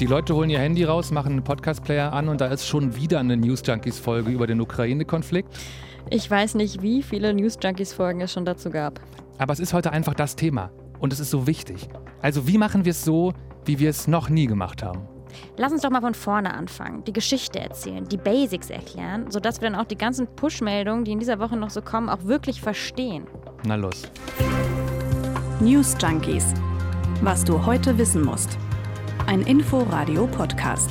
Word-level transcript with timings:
Die 0.00 0.06
Leute 0.06 0.34
holen 0.34 0.48
ihr 0.48 0.58
Handy 0.58 0.84
raus, 0.84 1.10
machen 1.10 1.32
einen 1.32 1.44
Podcast-Player 1.44 2.10
an 2.10 2.30
und 2.30 2.40
da 2.40 2.46
ist 2.46 2.66
schon 2.66 2.96
wieder 2.96 3.20
eine 3.20 3.36
News 3.36 3.60
Junkies-Folge 3.62 4.30
über 4.30 4.46
den 4.46 4.58
Ukraine-Konflikt. 4.62 5.54
Ich 6.08 6.30
weiß 6.30 6.54
nicht, 6.54 6.80
wie 6.80 7.02
viele 7.02 7.34
News 7.34 7.58
Junkies-Folgen 7.62 8.22
es 8.22 8.32
schon 8.32 8.46
dazu 8.46 8.70
gab. 8.70 8.98
Aber 9.36 9.52
es 9.52 9.60
ist 9.60 9.74
heute 9.74 9.92
einfach 9.92 10.14
das 10.14 10.36
Thema 10.36 10.70
und 11.00 11.12
es 11.12 11.20
ist 11.20 11.28
so 11.28 11.46
wichtig. 11.46 11.86
Also, 12.22 12.48
wie 12.48 12.56
machen 12.56 12.86
wir 12.86 12.92
es 12.92 13.04
so, 13.04 13.34
wie 13.66 13.78
wir 13.78 13.90
es 13.90 14.08
noch 14.08 14.30
nie 14.30 14.46
gemacht 14.46 14.82
haben? 14.82 15.06
Lass 15.58 15.70
uns 15.70 15.82
doch 15.82 15.90
mal 15.90 16.00
von 16.00 16.14
vorne 16.14 16.54
anfangen, 16.54 17.04
die 17.04 17.12
Geschichte 17.12 17.60
erzählen, 17.60 18.08
die 18.08 18.16
Basics 18.16 18.70
erklären, 18.70 19.30
sodass 19.30 19.60
wir 19.60 19.68
dann 19.68 19.78
auch 19.78 19.84
die 19.84 19.98
ganzen 19.98 20.26
Push-Meldungen, 20.34 21.04
die 21.04 21.12
in 21.12 21.18
dieser 21.18 21.38
Woche 21.40 21.58
noch 21.58 21.68
so 21.68 21.82
kommen, 21.82 22.08
auch 22.08 22.24
wirklich 22.24 22.62
verstehen. 22.62 23.26
Na 23.64 23.74
los. 23.74 24.04
News 25.60 25.94
Junkies. 26.00 26.54
Was 27.20 27.44
du 27.44 27.66
heute 27.66 27.98
wissen 27.98 28.24
musst. 28.24 28.56
Ein 29.30 29.42
Info-Radio-Podcast. 29.42 30.90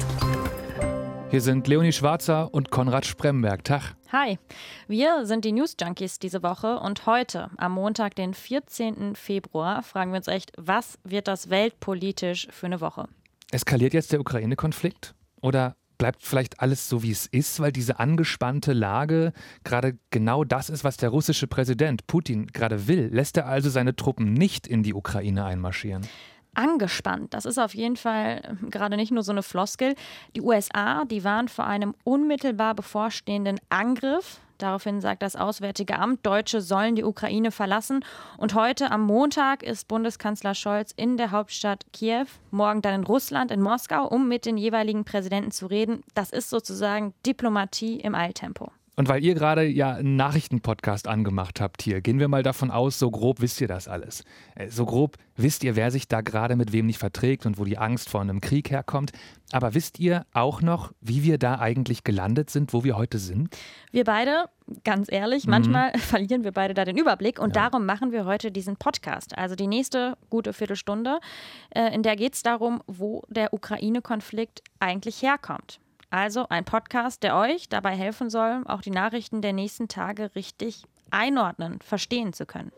Hier 1.29 1.41
sind 1.41 1.67
Leonie 1.67 1.91
Schwarzer 1.91 2.53
und 2.53 2.71
Konrad 2.71 3.05
Spremberg. 3.05 3.65
Tag. 3.65 3.97
Hi, 4.13 4.39
wir 4.87 5.25
sind 5.25 5.43
die 5.43 5.51
News 5.51 5.75
Junkies 5.77 6.19
diese 6.19 6.41
Woche 6.41 6.79
und 6.79 7.05
heute, 7.05 7.51
am 7.57 7.73
Montag, 7.73 8.15
den 8.15 8.33
14. 8.33 9.17
Februar, 9.17 9.83
fragen 9.83 10.13
wir 10.13 10.19
uns 10.19 10.29
echt, 10.29 10.53
was 10.55 10.99
wird 11.03 11.27
das 11.27 11.49
weltpolitisch 11.49 12.47
für 12.49 12.67
eine 12.67 12.79
Woche? 12.79 13.09
Eskaliert 13.51 13.93
jetzt 13.93 14.13
der 14.13 14.21
Ukraine-Konflikt? 14.21 15.15
Oder 15.41 15.75
bleibt 15.97 16.23
vielleicht 16.23 16.61
alles 16.61 16.87
so, 16.87 17.03
wie 17.03 17.11
es 17.11 17.25
ist, 17.25 17.59
weil 17.59 17.73
diese 17.73 17.99
angespannte 17.99 18.71
Lage 18.71 19.33
gerade 19.65 19.97
genau 20.11 20.45
das 20.45 20.69
ist, 20.69 20.85
was 20.85 20.95
der 20.95 21.09
russische 21.09 21.47
Präsident 21.47 22.07
Putin 22.07 22.47
gerade 22.47 22.87
will? 22.87 23.09
Lässt 23.11 23.35
er 23.35 23.47
also 23.47 23.69
seine 23.69 23.97
Truppen 23.97 24.33
nicht 24.33 24.65
in 24.65 24.81
die 24.81 24.93
Ukraine 24.93 25.43
einmarschieren? 25.43 26.07
Angespannt. 26.53 27.33
Das 27.33 27.45
ist 27.45 27.57
auf 27.57 27.73
jeden 27.73 27.95
Fall 27.95 28.41
ähm, 28.43 28.69
gerade 28.69 28.95
nicht 28.95 29.11
nur 29.11 29.23
so 29.23 29.31
eine 29.31 29.43
Floskel. 29.43 29.95
Die 30.35 30.41
USA, 30.41 31.05
die 31.05 31.23
waren 31.23 31.47
vor 31.47 31.65
einem 31.65 31.95
unmittelbar 32.03 32.75
bevorstehenden 32.75 33.59
Angriff. 33.69 34.39
Daraufhin 34.57 34.99
sagt 34.99 35.21
das 35.21 35.37
Auswärtige 35.37 35.97
Amt, 35.97 36.25
Deutsche 36.25 36.59
sollen 36.59 36.95
die 36.95 37.05
Ukraine 37.05 37.49
verlassen. 37.49 38.03
Und 38.37 38.55
heute 38.55 38.91
am 38.91 39.01
Montag 39.01 39.63
ist 39.63 39.87
Bundeskanzler 39.87 40.53
Scholz 40.53 40.91
in 40.95 41.15
der 41.15 41.31
Hauptstadt 41.31 41.85
Kiew, 41.93 42.25
morgen 42.51 42.81
dann 42.81 42.95
in 42.95 43.03
Russland, 43.05 43.51
in 43.51 43.61
Moskau, 43.61 44.05
um 44.05 44.27
mit 44.27 44.45
den 44.45 44.57
jeweiligen 44.57 45.05
Präsidenten 45.05 45.51
zu 45.51 45.67
reden. 45.67 46.03
Das 46.13 46.31
ist 46.31 46.49
sozusagen 46.49 47.13
Diplomatie 47.25 48.01
im 48.01 48.15
Eiltempo. 48.15 48.69
Und 48.99 49.07
weil 49.07 49.23
ihr 49.23 49.33
gerade 49.33 49.63
ja 49.63 49.93
einen 49.93 50.17
Nachrichtenpodcast 50.17 51.07
angemacht 51.07 51.61
habt 51.61 51.81
hier, 51.81 52.01
gehen 52.01 52.19
wir 52.19 52.27
mal 52.27 52.43
davon 52.43 52.69
aus, 52.69 52.99
so 52.99 53.09
grob 53.09 53.39
wisst 53.39 53.61
ihr 53.61 53.69
das 53.69 53.87
alles. 53.87 54.25
Äh, 54.55 54.67
so 54.67 54.85
grob 54.85 55.15
wisst 55.37 55.63
ihr, 55.63 55.77
wer 55.77 55.89
sich 55.89 56.09
da 56.09 56.19
gerade 56.19 56.57
mit 56.57 56.73
wem 56.73 56.85
nicht 56.85 56.97
verträgt 56.97 57.45
und 57.45 57.57
wo 57.57 57.63
die 57.63 57.77
Angst 57.77 58.09
vor 58.09 58.19
einem 58.19 58.41
Krieg 58.41 58.71
herkommt. 58.71 59.13
Aber 59.53 59.73
wisst 59.73 59.99
ihr 59.99 60.25
auch 60.33 60.61
noch, 60.61 60.91
wie 60.99 61.23
wir 61.23 61.37
da 61.37 61.59
eigentlich 61.59 62.03
gelandet 62.03 62.49
sind, 62.49 62.73
wo 62.73 62.83
wir 62.83 62.97
heute 62.97 63.19
sind? 63.19 63.55
Wir 63.93 64.03
beide, 64.03 64.49
ganz 64.83 65.09
ehrlich, 65.09 65.45
mhm. 65.45 65.51
manchmal 65.51 65.93
verlieren 65.97 66.43
wir 66.43 66.51
beide 66.51 66.73
da 66.73 66.83
den 66.83 66.97
Überblick 66.97 67.39
und 67.39 67.55
ja. 67.55 67.69
darum 67.69 67.85
machen 67.85 68.11
wir 68.11 68.25
heute 68.25 68.51
diesen 68.51 68.75
Podcast. 68.75 69.37
Also 69.37 69.55
die 69.55 69.67
nächste 69.67 70.17
gute 70.29 70.51
Viertelstunde, 70.51 71.21
äh, 71.69 71.95
in 71.95 72.03
der 72.03 72.17
geht 72.17 72.33
es 72.33 72.43
darum, 72.43 72.81
wo 72.85 73.23
der 73.29 73.53
Ukraine-Konflikt 73.53 74.61
eigentlich 74.81 75.21
herkommt. 75.21 75.79
Also 76.11 76.47
ein 76.49 76.65
Podcast, 76.65 77.21
der 77.21 77.35
euch 77.37 77.69
dabei 77.69 77.95
helfen 77.95 78.31
soll, 78.31 78.63
auch 78.65 78.81
die 78.81 78.89
Nachrichten 78.89 79.43
der 79.43 79.53
nächsten 79.53 79.87
Tage 79.87 80.33
richtig 80.33 80.83
einordnen, 81.11 81.79
verstehen 81.81 82.33
zu 82.33 82.47
können. 82.47 82.71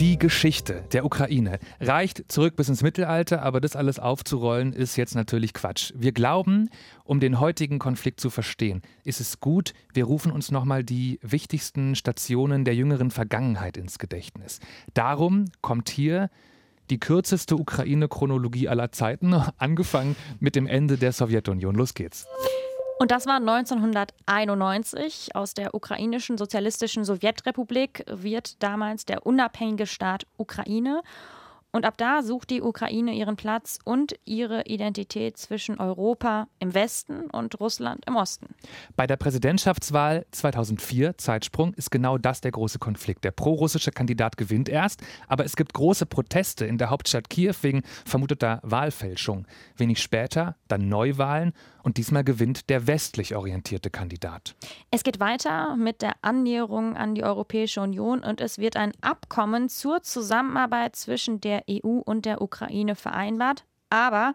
Die 0.00 0.18
Geschichte 0.18 0.82
der 0.92 1.04
Ukraine 1.04 1.58
reicht 1.78 2.32
zurück 2.32 2.56
bis 2.56 2.68
ins 2.68 2.82
Mittelalter, 2.82 3.42
aber 3.42 3.60
das 3.60 3.76
alles 3.76 3.98
aufzurollen 3.98 4.72
ist 4.72 4.96
jetzt 4.96 5.14
natürlich 5.14 5.52
Quatsch. 5.52 5.92
Wir 5.94 6.12
glauben, 6.12 6.70
um 7.04 7.20
den 7.20 7.38
heutigen 7.38 7.78
Konflikt 7.78 8.18
zu 8.18 8.30
verstehen, 8.30 8.82
ist 9.04 9.20
es 9.20 9.40
gut, 9.40 9.74
wir 9.92 10.04
rufen 10.04 10.32
uns 10.32 10.50
nochmal 10.50 10.82
die 10.82 11.20
wichtigsten 11.22 11.94
Stationen 11.94 12.64
der 12.64 12.74
jüngeren 12.74 13.10
Vergangenheit 13.10 13.76
ins 13.76 13.98
Gedächtnis. 13.98 14.58
Darum 14.94 15.44
kommt 15.60 15.90
hier 15.90 16.30
die 16.90 17.00
kürzeste 17.00 17.56
Ukraine-Chronologie 17.56 18.68
aller 18.68 18.92
Zeiten, 18.92 19.34
angefangen 19.58 20.16
mit 20.40 20.56
dem 20.56 20.66
Ende 20.66 20.98
der 20.98 21.12
Sowjetunion. 21.12 21.74
Los 21.74 21.94
geht's. 21.94 22.26
Und 22.98 23.10
das 23.10 23.24
war 23.26 23.36
1991. 23.36 25.34
Aus 25.34 25.54
der 25.54 25.74
ukrainischen 25.74 26.36
sozialistischen 26.36 27.04
Sowjetrepublik 27.04 28.04
wird 28.06 28.62
damals 28.62 29.06
der 29.06 29.24
unabhängige 29.24 29.86
Staat 29.86 30.26
Ukraine. 30.36 31.00
Und 31.72 31.84
ab 31.84 31.96
da 31.98 32.22
sucht 32.22 32.50
die 32.50 32.62
Ukraine 32.62 33.14
ihren 33.14 33.36
Platz 33.36 33.78
und 33.84 34.14
ihre 34.24 34.62
Identität 34.62 35.36
zwischen 35.36 35.78
Europa 35.78 36.48
im 36.58 36.74
Westen 36.74 37.30
und 37.30 37.60
Russland 37.60 38.04
im 38.06 38.16
Osten. 38.16 38.54
Bei 38.96 39.06
der 39.06 39.16
Präsidentschaftswahl 39.16 40.26
2004, 40.32 41.16
Zeitsprung, 41.18 41.72
ist 41.74 41.90
genau 41.90 42.18
das 42.18 42.40
der 42.40 42.50
große 42.50 42.80
Konflikt. 42.80 43.22
Der 43.24 43.30
prorussische 43.30 43.92
Kandidat 43.92 44.36
gewinnt 44.36 44.68
erst, 44.68 45.00
aber 45.28 45.44
es 45.44 45.54
gibt 45.54 45.72
große 45.74 46.06
Proteste 46.06 46.66
in 46.66 46.76
der 46.76 46.90
Hauptstadt 46.90 47.30
Kiew 47.30 47.54
wegen 47.62 47.82
vermuteter 48.04 48.60
Wahlfälschung. 48.62 49.46
Wenig 49.76 50.02
später 50.02 50.56
dann 50.66 50.88
Neuwahlen 50.88 51.52
und 51.82 51.96
diesmal 51.96 52.24
gewinnt 52.24 52.68
der 52.68 52.86
westlich 52.86 53.34
orientierte 53.34 53.90
Kandidat. 53.90 54.54
Es 54.90 55.02
geht 55.02 55.20
weiter 55.20 55.76
mit 55.76 56.02
der 56.02 56.14
Annäherung 56.22 56.96
an 56.96 57.14
die 57.14 57.24
Europäische 57.24 57.80
Union 57.80 58.20
und 58.22 58.40
es 58.40 58.58
wird 58.58 58.76
ein 58.76 58.92
Abkommen 59.00 59.68
zur 59.68 60.02
Zusammenarbeit 60.02 60.96
zwischen 60.96 61.40
der 61.40 61.59
EU 61.68 62.00
und 62.04 62.24
der 62.24 62.42
Ukraine 62.42 62.94
vereinbart. 62.94 63.64
Aber 63.90 64.34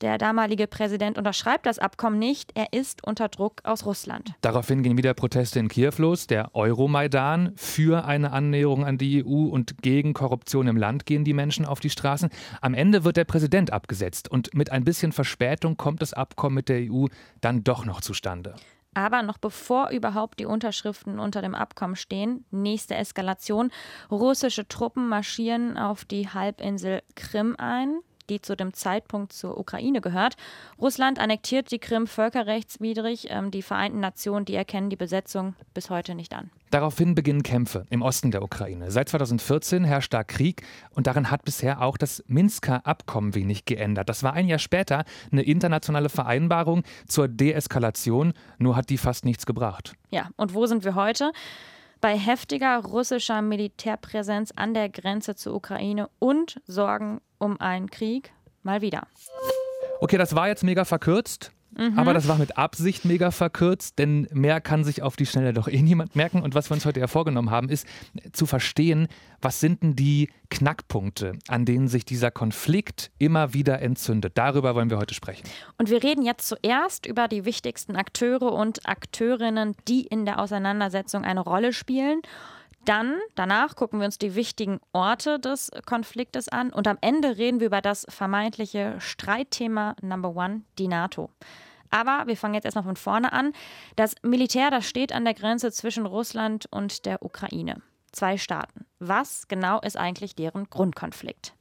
der 0.00 0.16
damalige 0.16 0.66
Präsident 0.66 1.18
unterschreibt 1.18 1.66
das 1.66 1.78
Abkommen 1.78 2.18
nicht. 2.18 2.52
Er 2.54 2.72
ist 2.72 3.06
unter 3.06 3.28
Druck 3.28 3.60
aus 3.64 3.84
Russland. 3.84 4.32
Daraufhin 4.40 4.82
gehen 4.82 4.96
wieder 4.96 5.12
Proteste 5.12 5.58
in 5.58 5.68
Kiew 5.68 5.92
los. 5.98 6.26
Der 6.26 6.54
Euromaidan 6.54 7.52
für 7.56 8.06
eine 8.06 8.32
Annäherung 8.32 8.86
an 8.86 8.96
die 8.96 9.22
EU 9.22 9.48
und 9.48 9.82
gegen 9.82 10.14
Korruption 10.14 10.68
im 10.68 10.78
Land 10.78 11.04
gehen 11.04 11.24
die 11.24 11.34
Menschen 11.34 11.66
auf 11.66 11.80
die 11.80 11.90
Straßen. 11.90 12.30
Am 12.62 12.72
Ende 12.72 13.04
wird 13.04 13.18
der 13.18 13.24
Präsident 13.24 13.74
abgesetzt 13.74 14.30
und 14.30 14.54
mit 14.54 14.72
ein 14.72 14.84
bisschen 14.84 15.12
Verspätung 15.12 15.76
kommt 15.76 16.00
das 16.00 16.14
Abkommen 16.14 16.54
mit 16.54 16.70
der 16.70 16.90
EU 16.90 17.06
dann 17.42 17.62
doch 17.62 17.84
noch 17.84 18.00
zustande. 18.00 18.54
Aber 18.94 19.22
noch 19.22 19.38
bevor 19.38 19.90
überhaupt 19.90 20.40
die 20.40 20.46
Unterschriften 20.46 21.20
unter 21.20 21.42
dem 21.42 21.54
Abkommen 21.54 21.96
stehen, 21.96 22.44
nächste 22.50 22.96
Eskalation. 22.96 23.70
Russische 24.10 24.66
Truppen 24.66 25.08
marschieren 25.08 25.78
auf 25.78 26.04
die 26.04 26.28
Halbinsel 26.28 27.02
Krim 27.14 27.54
ein 27.56 28.00
die 28.30 28.40
zu 28.40 28.56
dem 28.56 28.72
Zeitpunkt 28.72 29.32
zur 29.32 29.58
Ukraine 29.58 30.00
gehört. 30.00 30.36
Russland 30.80 31.18
annektiert 31.18 31.70
die 31.70 31.78
Krim 31.78 32.06
völkerrechtswidrig. 32.06 33.26
Ähm, 33.28 33.50
die 33.50 33.62
Vereinten 33.62 34.00
Nationen, 34.00 34.44
die 34.44 34.54
erkennen 34.54 34.88
die 34.88 34.96
Besetzung 34.96 35.54
bis 35.74 35.90
heute 35.90 36.14
nicht 36.14 36.32
an. 36.32 36.50
Daraufhin 36.70 37.16
beginnen 37.16 37.42
Kämpfe 37.42 37.84
im 37.90 38.00
Osten 38.00 38.30
der 38.30 38.42
Ukraine. 38.42 38.92
Seit 38.92 39.08
2014 39.08 39.82
herrscht 39.84 40.14
da 40.14 40.22
Krieg 40.22 40.62
und 40.90 41.08
darin 41.08 41.30
hat 41.30 41.44
bisher 41.44 41.82
auch 41.82 41.96
das 41.98 42.22
Minsker 42.28 42.86
Abkommen 42.86 43.34
wenig 43.34 43.64
geändert. 43.64 44.08
Das 44.08 44.22
war 44.22 44.34
ein 44.34 44.46
Jahr 44.46 44.60
später 44.60 45.04
eine 45.32 45.42
internationale 45.42 46.08
Vereinbarung 46.08 46.84
zur 47.08 47.26
Deeskalation, 47.26 48.34
nur 48.58 48.76
hat 48.76 48.88
die 48.88 48.98
fast 48.98 49.24
nichts 49.24 49.46
gebracht. 49.46 49.94
Ja, 50.10 50.28
und 50.36 50.54
wo 50.54 50.66
sind 50.66 50.84
wir 50.84 50.94
heute? 50.94 51.32
Bei 52.00 52.16
heftiger 52.16 52.78
russischer 52.78 53.42
Militärpräsenz 53.42 54.52
an 54.56 54.74
der 54.74 54.88
Grenze 54.88 55.34
zur 55.34 55.54
Ukraine 55.54 56.08
und 56.18 56.60
Sorgen 56.66 57.20
um 57.38 57.60
einen 57.60 57.90
Krieg 57.90 58.32
mal 58.62 58.80
wieder. 58.80 59.06
Okay, 60.00 60.16
das 60.16 60.34
war 60.34 60.48
jetzt 60.48 60.64
mega 60.64 60.84
verkürzt. 60.84 61.52
Mhm. 61.76 61.98
Aber 61.98 62.14
das 62.14 62.28
war 62.28 62.38
mit 62.38 62.58
Absicht 62.58 63.04
mega 63.04 63.30
verkürzt, 63.30 63.98
denn 63.98 64.28
mehr 64.32 64.60
kann 64.60 64.84
sich 64.84 65.02
auf 65.02 65.16
die 65.16 65.26
Schnelle 65.26 65.52
doch 65.52 65.68
eh 65.68 65.82
niemand 65.82 66.16
merken. 66.16 66.42
Und 66.42 66.54
was 66.54 66.70
wir 66.70 66.74
uns 66.74 66.84
heute 66.84 67.00
ja 67.00 67.06
vorgenommen 67.06 67.50
haben, 67.50 67.68
ist 67.68 67.86
zu 68.32 68.46
verstehen, 68.46 69.08
was 69.40 69.60
sind 69.60 69.82
denn 69.82 69.96
die 69.96 70.30
Knackpunkte, 70.50 71.38
an 71.48 71.64
denen 71.64 71.88
sich 71.88 72.04
dieser 72.04 72.30
Konflikt 72.30 73.10
immer 73.18 73.54
wieder 73.54 73.80
entzündet. 73.80 74.32
Darüber 74.36 74.74
wollen 74.74 74.90
wir 74.90 74.98
heute 74.98 75.14
sprechen. 75.14 75.48
Und 75.78 75.90
wir 75.90 76.02
reden 76.02 76.24
jetzt 76.24 76.48
zuerst 76.48 77.06
über 77.06 77.28
die 77.28 77.44
wichtigsten 77.44 77.96
Akteure 77.96 78.52
und 78.52 78.88
Akteurinnen, 78.88 79.76
die 79.88 80.02
in 80.06 80.24
der 80.24 80.40
Auseinandersetzung 80.40 81.24
eine 81.24 81.40
Rolle 81.40 81.72
spielen. 81.72 82.20
Dann, 82.84 83.18
danach 83.34 83.76
gucken 83.76 84.00
wir 84.00 84.06
uns 84.06 84.18
die 84.18 84.34
wichtigen 84.34 84.80
Orte 84.92 85.38
des 85.38 85.70
Konfliktes 85.86 86.48
an 86.48 86.72
und 86.72 86.88
am 86.88 86.98
Ende 87.00 87.36
reden 87.36 87.60
wir 87.60 87.66
über 87.66 87.82
das 87.82 88.06
vermeintliche 88.08 88.96
Streitthema 88.98 89.94
Number 90.00 90.34
One, 90.34 90.62
die 90.78 90.88
NATO. 90.88 91.30
Aber 91.90 92.26
wir 92.26 92.36
fangen 92.36 92.54
jetzt 92.54 92.64
erstmal 92.64 92.84
von 92.84 92.96
vorne 92.96 93.32
an. 93.32 93.52
Das 93.96 94.14
Militär, 94.22 94.70
das 94.70 94.86
steht 94.86 95.12
an 95.12 95.24
der 95.24 95.34
Grenze 95.34 95.72
zwischen 95.72 96.06
Russland 96.06 96.66
und 96.70 97.04
der 97.04 97.22
Ukraine. 97.22 97.82
Zwei 98.12 98.38
Staaten. 98.38 98.86
Was 98.98 99.46
genau 99.48 99.80
ist 99.80 99.96
eigentlich 99.96 100.34
deren 100.34 100.70
Grundkonflikt? 100.70 101.54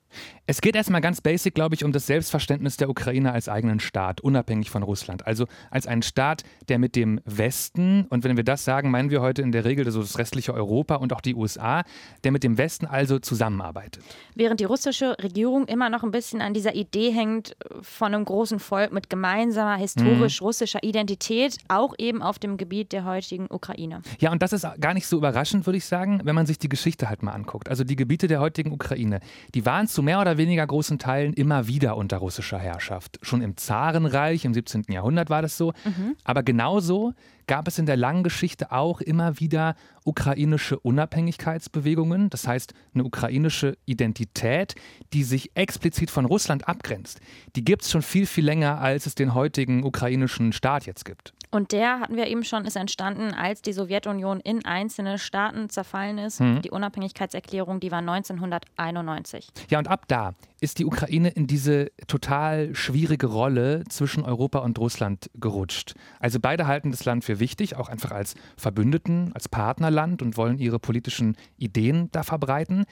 Es 0.46 0.62
geht 0.62 0.76
erstmal 0.76 1.02
ganz 1.02 1.22
basic, 1.22 1.54
glaube 1.54 1.76
ich, 1.76 1.84
um 1.84 1.92
das 1.92 2.08
Selbstverständnis 2.08 2.78
der 2.78 2.90
Ukraine 2.90 3.32
als 3.32 3.50
eigenen 3.50 3.80
Staat, 3.80 4.22
unabhängig 4.22 4.70
von 4.70 4.84
Russland. 4.84 5.28
Also 5.28 5.46
als 5.70 5.86
einen 5.86 6.02
Staat, 6.02 6.44
der 6.70 6.80
mit 6.80 6.96
dem 6.96 7.22
Westen, 7.26 8.06
und 8.10 8.24
wenn 8.24 8.36
wir 8.36 8.44
das 8.44 8.66
sagen, 8.66 8.90
meinen 8.90 9.12
wir 9.12 9.22
heute 9.22 9.42
in 9.42 9.52
der 9.52 9.66
Regel 9.66 9.90
so 9.92 10.02
das 10.02 10.18
restliche 10.18 10.54
Europa 10.54 10.96
und 10.96 11.14
auch 11.14 11.22
die 11.22 11.36
USA, 11.36 11.84
der 12.24 12.32
mit 12.32 12.44
dem 12.44 12.58
Westen 12.58 12.88
also 12.88 13.20
zusammenarbeitet. 13.20 14.04
Während 14.36 14.60
die 14.60 14.66
russische 14.66 15.16
Regierung 15.22 15.68
immer 15.68 15.90
noch 15.90 16.04
ein 16.04 16.12
bisschen 16.12 16.42
an 16.42 16.54
dieser 16.54 16.74
Idee 16.76 17.12
hängt 17.12 17.56
von 17.82 18.14
einem 18.14 18.26
großen 18.26 18.60
Volk 18.60 18.92
mit 18.92 19.10
gemeinsamer 19.10 19.78
historisch 19.78 20.42
russischer 20.42 20.84
Identität, 20.84 21.58
auch 21.68 21.94
eben 21.98 22.22
auf 22.22 22.40
dem 22.40 22.58
Gebiet 22.58 22.92
der 22.92 23.06
heutigen 23.06 23.48
Ukraine. 23.50 24.02
Ja, 24.20 24.32
und 24.32 24.42
das 24.42 24.54
ist 24.54 24.66
gar 24.80 24.94
nicht 24.94 25.08
so 25.08 25.18
überraschend, 25.18 25.66
würde 25.66 25.78
ich 25.78 25.86
sagen, 25.86 26.22
wenn 26.24 26.36
man 26.36 26.46
sich 26.46 26.58
die 26.58 26.70
Geschichte 26.70 27.10
halt 27.10 27.24
mal 27.24 27.34
anguckt. 27.34 27.70
Also 27.70 27.84
die 27.84 27.96
Gebiete 27.96 28.28
der 28.28 28.40
heutigen 28.40 28.72
Ukraine, 28.72 29.20
die 29.54 29.66
waren 29.66 29.88
zu 29.88 29.99
mehr 30.02 30.20
oder 30.20 30.38
weniger 30.38 30.66
großen 30.66 31.00
Teilen 31.00 31.34
immer 31.34 31.68
wieder 31.68 31.98
unter 31.98 32.18
russischer 32.18 32.60
Herrschaft. 32.60 33.20
Schon 33.22 33.42
im 33.42 33.58
Zarenreich 33.58 34.46
im 34.46 34.54
17. 34.54 34.86
Jahrhundert 34.90 35.30
war 35.30 35.42
das 35.42 35.58
so. 35.58 35.74
Mhm. 35.86 36.16
Aber 36.24 36.44
genauso 36.44 37.14
gab 37.50 37.68
es 37.68 37.80
in 37.80 37.88
der 37.88 37.98
langen 37.98 38.22
Geschichte 38.24 38.72
auch 38.72 39.02
immer 39.02 39.40
wieder 39.40 39.74
ukrainische 40.06 40.80
Unabhängigkeitsbewegungen, 40.80 42.30
das 42.30 42.48
heißt 42.48 42.76
eine 42.94 43.04
ukrainische 43.04 43.76
Identität, 43.88 44.76
die 45.14 45.24
sich 45.24 45.50
explizit 45.56 46.12
von 46.12 46.26
Russland 46.26 46.68
abgrenzt. 46.68 47.20
Die 47.56 47.66
gibt 47.66 47.82
es 47.82 47.90
schon 47.90 48.04
viel, 48.04 48.28
viel 48.28 48.46
länger, 48.46 48.80
als 48.80 49.08
es 49.08 49.16
den 49.16 49.34
heutigen 49.34 49.84
ukrainischen 49.84 50.54
Staat 50.54 50.86
jetzt 50.86 51.06
gibt. 51.06 51.34
Und 51.50 51.72
der, 51.72 52.00
hatten 52.00 52.16
wir 52.16 52.28
eben 52.28 52.44
schon, 52.44 52.66
ist 52.66 52.76
entstanden, 52.76 53.34
als 53.34 53.64
die 53.64 53.74
Sowjetunion 53.74 54.40
in 54.42 54.64
einzelne 54.66 55.18
Staaten 55.18 55.70
zerfallen 55.70 56.20
ist. 56.20 56.42
Mhm. 56.42 56.62
Die 56.62 56.70
Unabhängigkeitserklärung, 56.70 57.80
die 57.80 57.92
war 57.92 58.00
1991. 58.00 59.48
Ja, 59.72 59.80
und 59.80 59.88
ab 59.88 60.04
da 60.08 60.36
ist 60.62 60.80
die 60.80 60.86
Ukraine 60.86 61.30
in 61.30 61.48
diese 61.48 61.92
total 62.08 62.76
schwierige 62.76 63.28
Rolle 63.28 63.84
zwischen 63.90 64.24
Europa 64.24 64.60
und 64.60 64.78
Russland 64.80 65.30
gerutscht. 65.36 65.94
Also 66.20 66.40
beide 66.40 66.68
halten 66.68 66.92
das 66.92 67.06
Land 67.06 67.24
für 67.24 67.40
wichtig, 67.40 67.76
auch 67.76 67.90
einfach 67.90 68.12
als 68.12 68.36
Verbündeten, 68.58 69.32
als 69.34 69.48
Partnerland 69.50 70.22
und 70.22 70.38
wollen 70.38 70.58
ihre 70.58 70.80
politischen 70.80 71.38
Ideen 71.58 72.10
da 72.12 72.24
verbreiten. 72.24 72.86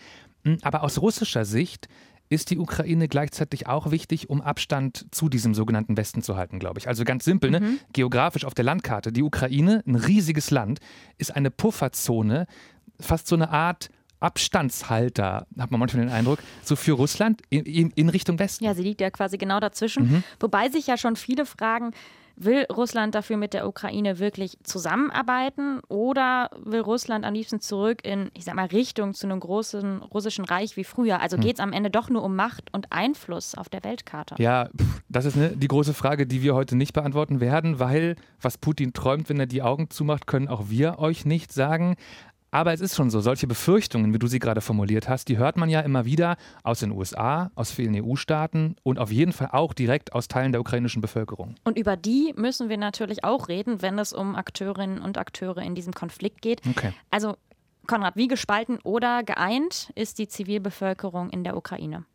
Hm, 0.43 0.57
aber 0.61 0.83
aus 0.83 1.01
russischer 1.01 1.45
Sicht 1.45 1.87
ist 2.29 2.49
die 2.51 2.57
Ukraine 2.57 3.07
gleichzeitig 3.07 3.67
auch 3.67 3.91
wichtig, 3.91 4.29
um 4.29 4.41
Abstand 4.41 5.05
zu 5.11 5.29
diesem 5.29 5.53
sogenannten 5.53 5.95
Westen 5.95 6.21
zu 6.21 6.35
halten, 6.35 6.59
glaube 6.59 6.79
ich. 6.79 6.87
Also 6.87 7.05
ganz 7.05 7.23
simpel, 7.23 7.51
ne? 7.51 7.59
Mhm. 7.61 7.79
geografisch 7.93 8.43
auf 8.43 8.53
der 8.53 8.65
Landkarte. 8.65 9.11
Die 9.11 9.23
Ukraine, 9.23 9.81
ein 9.87 9.95
riesiges 9.95 10.51
Land, 10.51 10.79
ist 11.17 11.35
eine 11.35 11.51
Pufferzone, 11.51 12.47
fast 12.99 13.27
so 13.27 13.35
eine 13.35 13.49
Art 13.49 13.89
Abstandshalter, 14.19 15.47
hat 15.57 15.71
man 15.71 15.79
manchmal 15.79 16.05
den 16.05 16.13
Eindruck, 16.13 16.39
so 16.63 16.75
für 16.75 16.93
Russland 16.93 17.41
in, 17.49 17.91
in 17.91 18.09
Richtung 18.09 18.39
Westen. 18.39 18.65
Ja, 18.65 18.73
sie 18.73 18.83
liegt 18.83 19.01
ja 19.01 19.09
quasi 19.09 19.37
genau 19.37 19.59
dazwischen. 19.59 20.11
Mhm. 20.11 20.23
Wobei 20.39 20.69
sich 20.69 20.87
ja 20.87 20.97
schon 20.97 21.15
viele 21.15 21.45
fragen, 21.45 21.91
Will 22.39 22.67
Russland 22.71 23.15
dafür 23.15 23.35
mit 23.35 23.55
der 23.55 23.67
Ukraine 23.67 24.19
wirklich 24.19 24.59
zusammenarbeiten 24.61 25.79
oder 25.87 26.51
will 26.63 26.81
Russland 26.81 27.25
am 27.25 27.33
liebsten 27.33 27.59
zurück 27.61 28.05
in, 28.05 28.29
ich 28.35 28.45
sag 28.45 28.53
mal, 28.53 28.67
Richtung 28.67 29.15
zu 29.15 29.25
einem 29.25 29.39
großen 29.39 30.03
russischen 30.03 30.45
Reich 30.45 30.77
wie 30.77 30.83
früher? 30.83 31.19
Also 31.19 31.37
hm. 31.37 31.43
geht 31.43 31.55
es 31.55 31.59
am 31.59 31.73
Ende 31.73 31.89
doch 31.89 32.11
nur 32.11 32.23
um 32.23 32.35
Macht 32.35 32.71
und 32.73 32.91
Einfluss 32.91 33.55
auf 33.55 33.69
der 33.69 33.83
Weltkarte? 33.83 34.35
Ja, 34.37 34.69
das 35.09 35.25
ist 35.25 35.35
ne, 35.35 35.53
die 35.55 35.67
große 35.67 35.95
Frage, 35.95 36.27
die 36.27 36.43
wir 36.43 36.53
heute 36.53 36.75
nicht 36.75 36.93
beantworten 36.93 37.39
werden, 37.39 37.79
weil 37.79 38.15
was 38.39 38.59
Putin 38.59 38.93
träumt, 38.93 39.29
wenn 39.29 39.39
er 39.39 39.47
die 39.47 39.63
Augen 39.63 39.89
zumacht, 39.89 40.27
können 40.27 40.47
auch 40.47 40.69
wir 40.69 40.99
euch 40.99 41.25
nicht 41.25 41.51
sagen. 41.51 41.95
Aber 42.57 42.73
es 42.73 42.81
ist 42.81 42.95
schon 42.95 43.11
so, 43.11 43.21
solche 43.21 43.45
Befürchtungen, 43.45 44.15
wie 44.15 44.17
du 44.17 44.25
sie 44.25 44.39
gerade 44.39 44.61
formuliert 44.61 45.07
hast, 45.07 45.27
die 45.27 45.37
hört 45.37 45.57
man 45.57 45.69
ja 45.69 45.81
immer 45.81 46.05
wieder 46.05 46.37
aus 46.63 46.79
den 46.79 46.91
USA, 46.91 47.51
aus 47.53 47.69
vielen 47.69 47.93
EU-Staaten 48.03 48.77
und 48.81 48.97
auf 48.97 49.11
jeden 49.11 49.31
Fall 49.31 49.49
auch 49.51 49.75
direkt 49.75 50.13
aus 50.13 50.27
Teilen 50.27 50.53
der 50.53 50.61
ukrainischen 50.61 50.99
Bevölkerung. 50.99 51.53
Und 51.65 51.77
über 51.77 51.95
die 51.95 52.33
müssen 52.35 52.67
wir 52.67 52.77
natürlich 52.77 53.23
auch 53.23 53.47
reden, 53.47 53.83
wenn 53.83 53.99
es 53.99 54.11
um 54.11 54.35
Akteurinnen 54.35 55.03
und 55.03 55.19
Akteure 55.19 55.61
in 55.61 55.75
diesem 55.75 55.93
Konflikt 55.93 56.41
geht. 56.41 56.61
Okay. 56.67 56.93
Also 57.11 57.37
Konrad, 57.85 58.15
wie 58.15 58.27
gespalten 58.27 58.79
oder 58.83 59.21
geeint 59.21 59.91
ist 59.93 60.17
die 60.17 60.27
Zivilbevölkerung 60.27 61.29
in 61.29 61.43
der 61.43 61.55
Ukraine? 61.57 62.05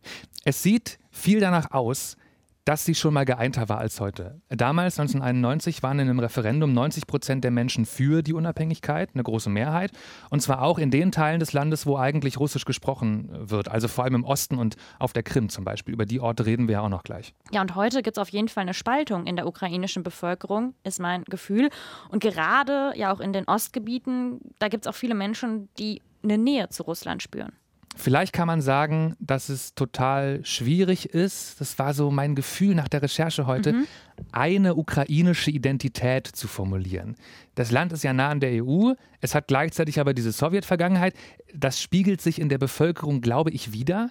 Es 0.43 0.61
sieht 0.61 0.99
viel 1.13 1.39
danach 1.39 1.71
aus, 1.71 2.17
dass 2.65 2.85
sie 2.85 2.95
schon 2.95 3.15
mal 3.15 3.25
geeinter 3.25 3.69
war 3.69 3.79
als 3.79 4.01
heute. 4.01 4.41
Damals, 4.49 4.99
1991, 4.99 5.83
waren 5.83 5.99
in 5.99 6.09
einem 6.09 6.21
Referendum 6.21 6.73
90 6.73 7.07
Prozent 7.07 7.45
der 7.45 7.51
Menschen 7.51 7.87
für 7.87 8.23
die 8.23 8.33
Unabhängigkeit, 8.33 9.11
eine 9.15 9.23
große 9.23 9.51
Mehrheit. 9.51 9.91
Und 10.31 10.41
zwar 10.41 10.63
auch 10.63 10.79
in 10.79 10.91
den 10.91 11.11
Teilen 11.11 11.41
des 11.41 11.53
Landes, 11.53 11.87
wo 11.87 11.97
eigentlich 11.97 12.39
Russisch 12.39 12.65
gesprochen 12.65 13.29
wird. 13.33 13.69
Also 13.69 13.89
vor 13.89 14.05
allem 14.05 14.15
im 14.15 14.25
Osten 14.25 14.59
und 14.59 14.77
auf 14.99 15.13
der 15.13 15.23
Krim 15.23 15.49
zum 15.49 15.65
Beispiel. 15.65 15.95
Über 15.95 16.07
die 16.07 16.21
Orte 16.21 16.47
reden 16.47 16.69
wir 16.69 16.75
ja 16.75 16.81
auch 16.83 16.89
noch 16.89 17.03
gleich. 17.03 17.35
Ja, 17.51 17.61
und 17.61 17.75
heute 17.75 18.03
gibt 18.03 18.17
es 18.17 18.21
auf 18.21 18.29
jeden 18.29 18.49
Fall 18.49 18.63
eine 18.63 18.75
Spaltung 18.75 19.27
in 19.27 19.37
der 19.37 19.47
ukrainischen 19.47 20.03
Bevölkerung, 20.03 20.75
ist 20.85 21.01
mein 21.01 21.25
Gefühl. 21.25 21.71
Und 22.11 22.23
gerade 22.23 22.93
ja 22.95 23.13
auch 23.13 23.21
in 23.21 23.33
den 23.33 23.45
Ostgebieten, 23.47 24.41
da 24.59 24.69
gibt 24.69 24.87
es 24.87 24.91
auch 24.91 24.95
viele 24.95 25.15
Menschen, 25.15 25.69
die 25.79 26.01
eine 26.23 26.39
Nähe 26.39 26.69
zu 26.69 26.85
Russland 26.85 27.23
spüren. 27.23 27.53
Vielleicht 27.97 28.33
kann 28.33 28.47
man 28.47 28.63
sagen, 28.63 29.17
dass 29.21 29.49
es 29.49 29.75
total 29.75 30.45
schwierig 30.45 31.11
ist, 31.11 31.61
das 31.61 31.79
war 31.79 31.93
so 31.93 32.11
mein 32.11 32.35
Gefühl 32.35 32.75
nach 32.75 32.89
der 32.89 33.03
Recherche 33.03 33.47
heute, 33.47 33.75
mhm. 33.75 33.87
eine 34.33 34.75
ukrainische 34.77 35.51
Identität 35.51 36.27
zu 36.27 36.49
formulieren. 36.49 37.17
Das 37.55 37.71
Land 37.71 37.93
ist 37.93 38.03
ja 38.03 38.13
nah 38.13 38.31
an 38.31 38.41
der 38.41 38.65
EU, 38.65 38.95
es 39.21 39.35
hat 39.35 39.47
gleichzeitig 39.47 40.01
aber 40.01 40.15
diese 40.15 40.33
Sowjetvergangenheit. 40.33 41.15
Das 41.55 41.81
spiegelt 41.81 42.21
sich 42.23 42.41
in 42.41 42.49
der 42.49 42.59
Bevölkerung, 42.59 43.21
glaube 43.21 43.51
ich, 43.51 43.73
wieder. 43.73 44.11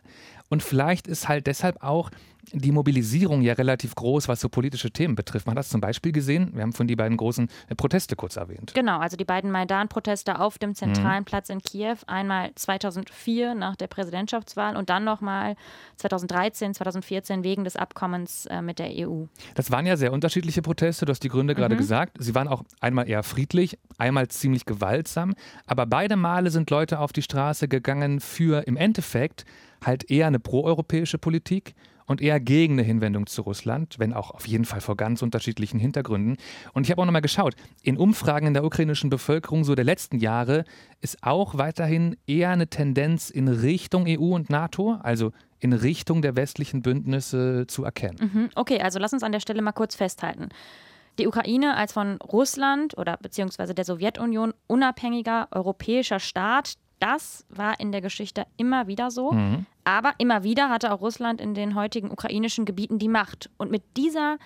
Und 0.49 0.61
vielleicht 0.61 1.07
ist 1.07 1.27
halt 1.27 1.47
deshalb 1.47 1.81
auch 1.81 2.11
die 2.51 2.71
Mobilisierung 2.71 3.41
ja 3.41 3.53
relativ 3.53 3.95
groß, 3.95 4.27
was 4.27 4.41
so 4.41 4.49
politische 4.49 4.91
Themen 4.91 5.15
betrifft. 5.15 5.45
Man 5.45 5.53
hat 5.53 5.59
das 5.59 5.69
zum 5.69 5.81
Beispiel 5.81 6.11
gesehen, 6.11 6.51
wir 6.53 6.63
haben 6.63 6.73
von 6.73 6.88
die 6.88 6.95
beiden 6.95 7.17
großen 7.17 7.49
äh, 7.69 7.75
Proteste 7.75 8.15
kurz 8.15 8.35
erwähnt. 8.35 8.73
Genau, 8.73 8.99
also 8.99 9.17
die 9.17 9.25
beiden 9.25 9.51
Maidan-Proteste 9.51 10.39
auf 10.39 10.57
dem 10.57 10.75
zentralen 10.75 11.21
mhm. 11.21 11.25
Platz 11.25 11.49
in 11.49 11.61
Kiew, 11.61 11.97
einmal 12.07 12.51
2004 12.55 13.55
nach 13.55 13.75
der 13.75 13.88
Präsidentschaftswahl 13.88 14.75
und 14.75 14.89
dann 14.89 15.03
nochmal 15.03 15.55
2013, 15.97 16.73
2014 16.73 17.43
wegen 17.43 17.63
des 17.63 17.75
Abkommens 17.75 18.45
äh, 18.47 18.61
mit 18.61 18.79
der 18.79 18.91
EU. 19.07 19.25
Das 19.55 19.71
waren 19.71 19.85
ja 19.85 19.97
sehr 19.97 20.11
unterschiedliche 20.11 20.61
Proteste, 20.61 21.05
du 21.05 21.11
hast 21.11 21.23
die 21.23 21.29
Gründe 21.29 21.55
gerade 21.55 21.75
mhm. 21.75 21.79
gesagt. 21.79 22.17
Sie 22.19 22.35
waren 22.35 22.47
auch 22.47 22.63
einmal 22.79 23.09
eher 23.09 23.23
friedlich, 23.23 23.77
einmal 23.97 24.27
ziemlich 24.27 24.65
gewaltsam, 24.65 25.33
aber 25.65 25.85
beide 25.85 26.15
Male 26.15 26.49
sind 26.49 26.69
Leute 26.69 26.99
auf 26.99 27.13
die 27.13 27.21
Straße 27.21 27.67
gegangen 27.67 28.19
für 28.19 28.67
im 28.67 28.77
Endeffekt 28.77 29.45
halt 29.83 30.09
eher 30.09 30.27
eine 30.27 30.39
proeuropäische 30.39 31.17
Politik 31.17 31.73
und 32.11 32.21
eher 32.21 32.39
gegen 32.39 32.73
eine 32.73 32.83
Hinwendung 32.83 33.25
zu 33.25 33.41
Russland, 33.41 33.95
wenn 33.97 34.13
auch 34.13 34.31
auf 34.31 34.47
jeden 34.47 34.65
Fall 34.65 34.81
vor 34.81 34.95
ganz 34.95 35.21
unterschiedlichen 35.21 35.79
Hintergründen. 35.79 36.37
Und 36.73 36.83
ich 36.83 36.91
habe 36.91 37.01
auch 37.01 37.05
nochmal 37.05 37.21
geschaut, 37.21 37.55
in 37.81 37.97
Umfragen 37.97 38.47
in 38.47 38.53
der 38.53 38.63
ukrainischen 38.63 39.09
Bevölkerung 39.09 39.63
so 39.63 39.75
der 39.75 39.85
letzten 39.85 40.17
Jahre 40.17 40.65
ist 40.99 41.23
auch 41.23 41.57
weiterhin 41.57 42.17
eher 42.27 42.49
eine 42.49 42.67
Tendenz 42.67 43.29
in 43.29 43.47
Richtung 43.47 44.05
EU 44.07 44.35
und 44.35 44.49
NATO, 44.49 44.99
also 45.01 45.31
in 45.59 45.73
Richtung 45.73 46.21
der 46.21 46.35
westlichen 46.35 46.81
Bündnisse 46.81 47.65
zu 47.67 47.83
erkennen. 47.83 48.31
Mhm. 48.33 48.49
Okay, 48.55 48.81
also 48.81 48.99
lass 48.99 49.13
uns 49.13 49.23
an 49.23 49.31
der 49.31 49.39
Stelle 49.39 49.61
mal 49.61 49.71
kurz 49.71 49.95
festhalten. 49.95 50.50
Die 51.19 51.27
Ukraine 51.27 51.75
als 51.75 51.93
von 51.93 52.17
Russland 52.17 52.97
oder 52.97 53.17
beziehungsweise 53.17 53.74
der 53.74 53.86
Sowjetunion 53.86 54.53
unabhängiger 54.67 55.47
europäischer 55.51 56.19
Staat, 56.19 56.74
das 57.00 57.45
war 57.50 57.79
in 57.79 57.91
der 57.91 58.01
Geschichte 58.01 58.45
immer 58.57 58.88
wieder 58.88 59.12
so. 59.12 59.31
Mhm. 59.31 59.65
Aber 59.83 60.13
immer 60.17 60.43
wieder 60.43 60.69
hatte 60.69 60.91
auch 60.91 61.01
Russland 61.01 61.41
in 61.41 61.53
den 61.53 61.75
heutigen 61.75 62.11
ukrainischen 62.11 62.65
Gebieten 62.65 63.00
die 63.00 63.07
Macht. 63.07 63.50
Und 63.57 63.71
mit 63.71 63.83
dieser 63.97 64.38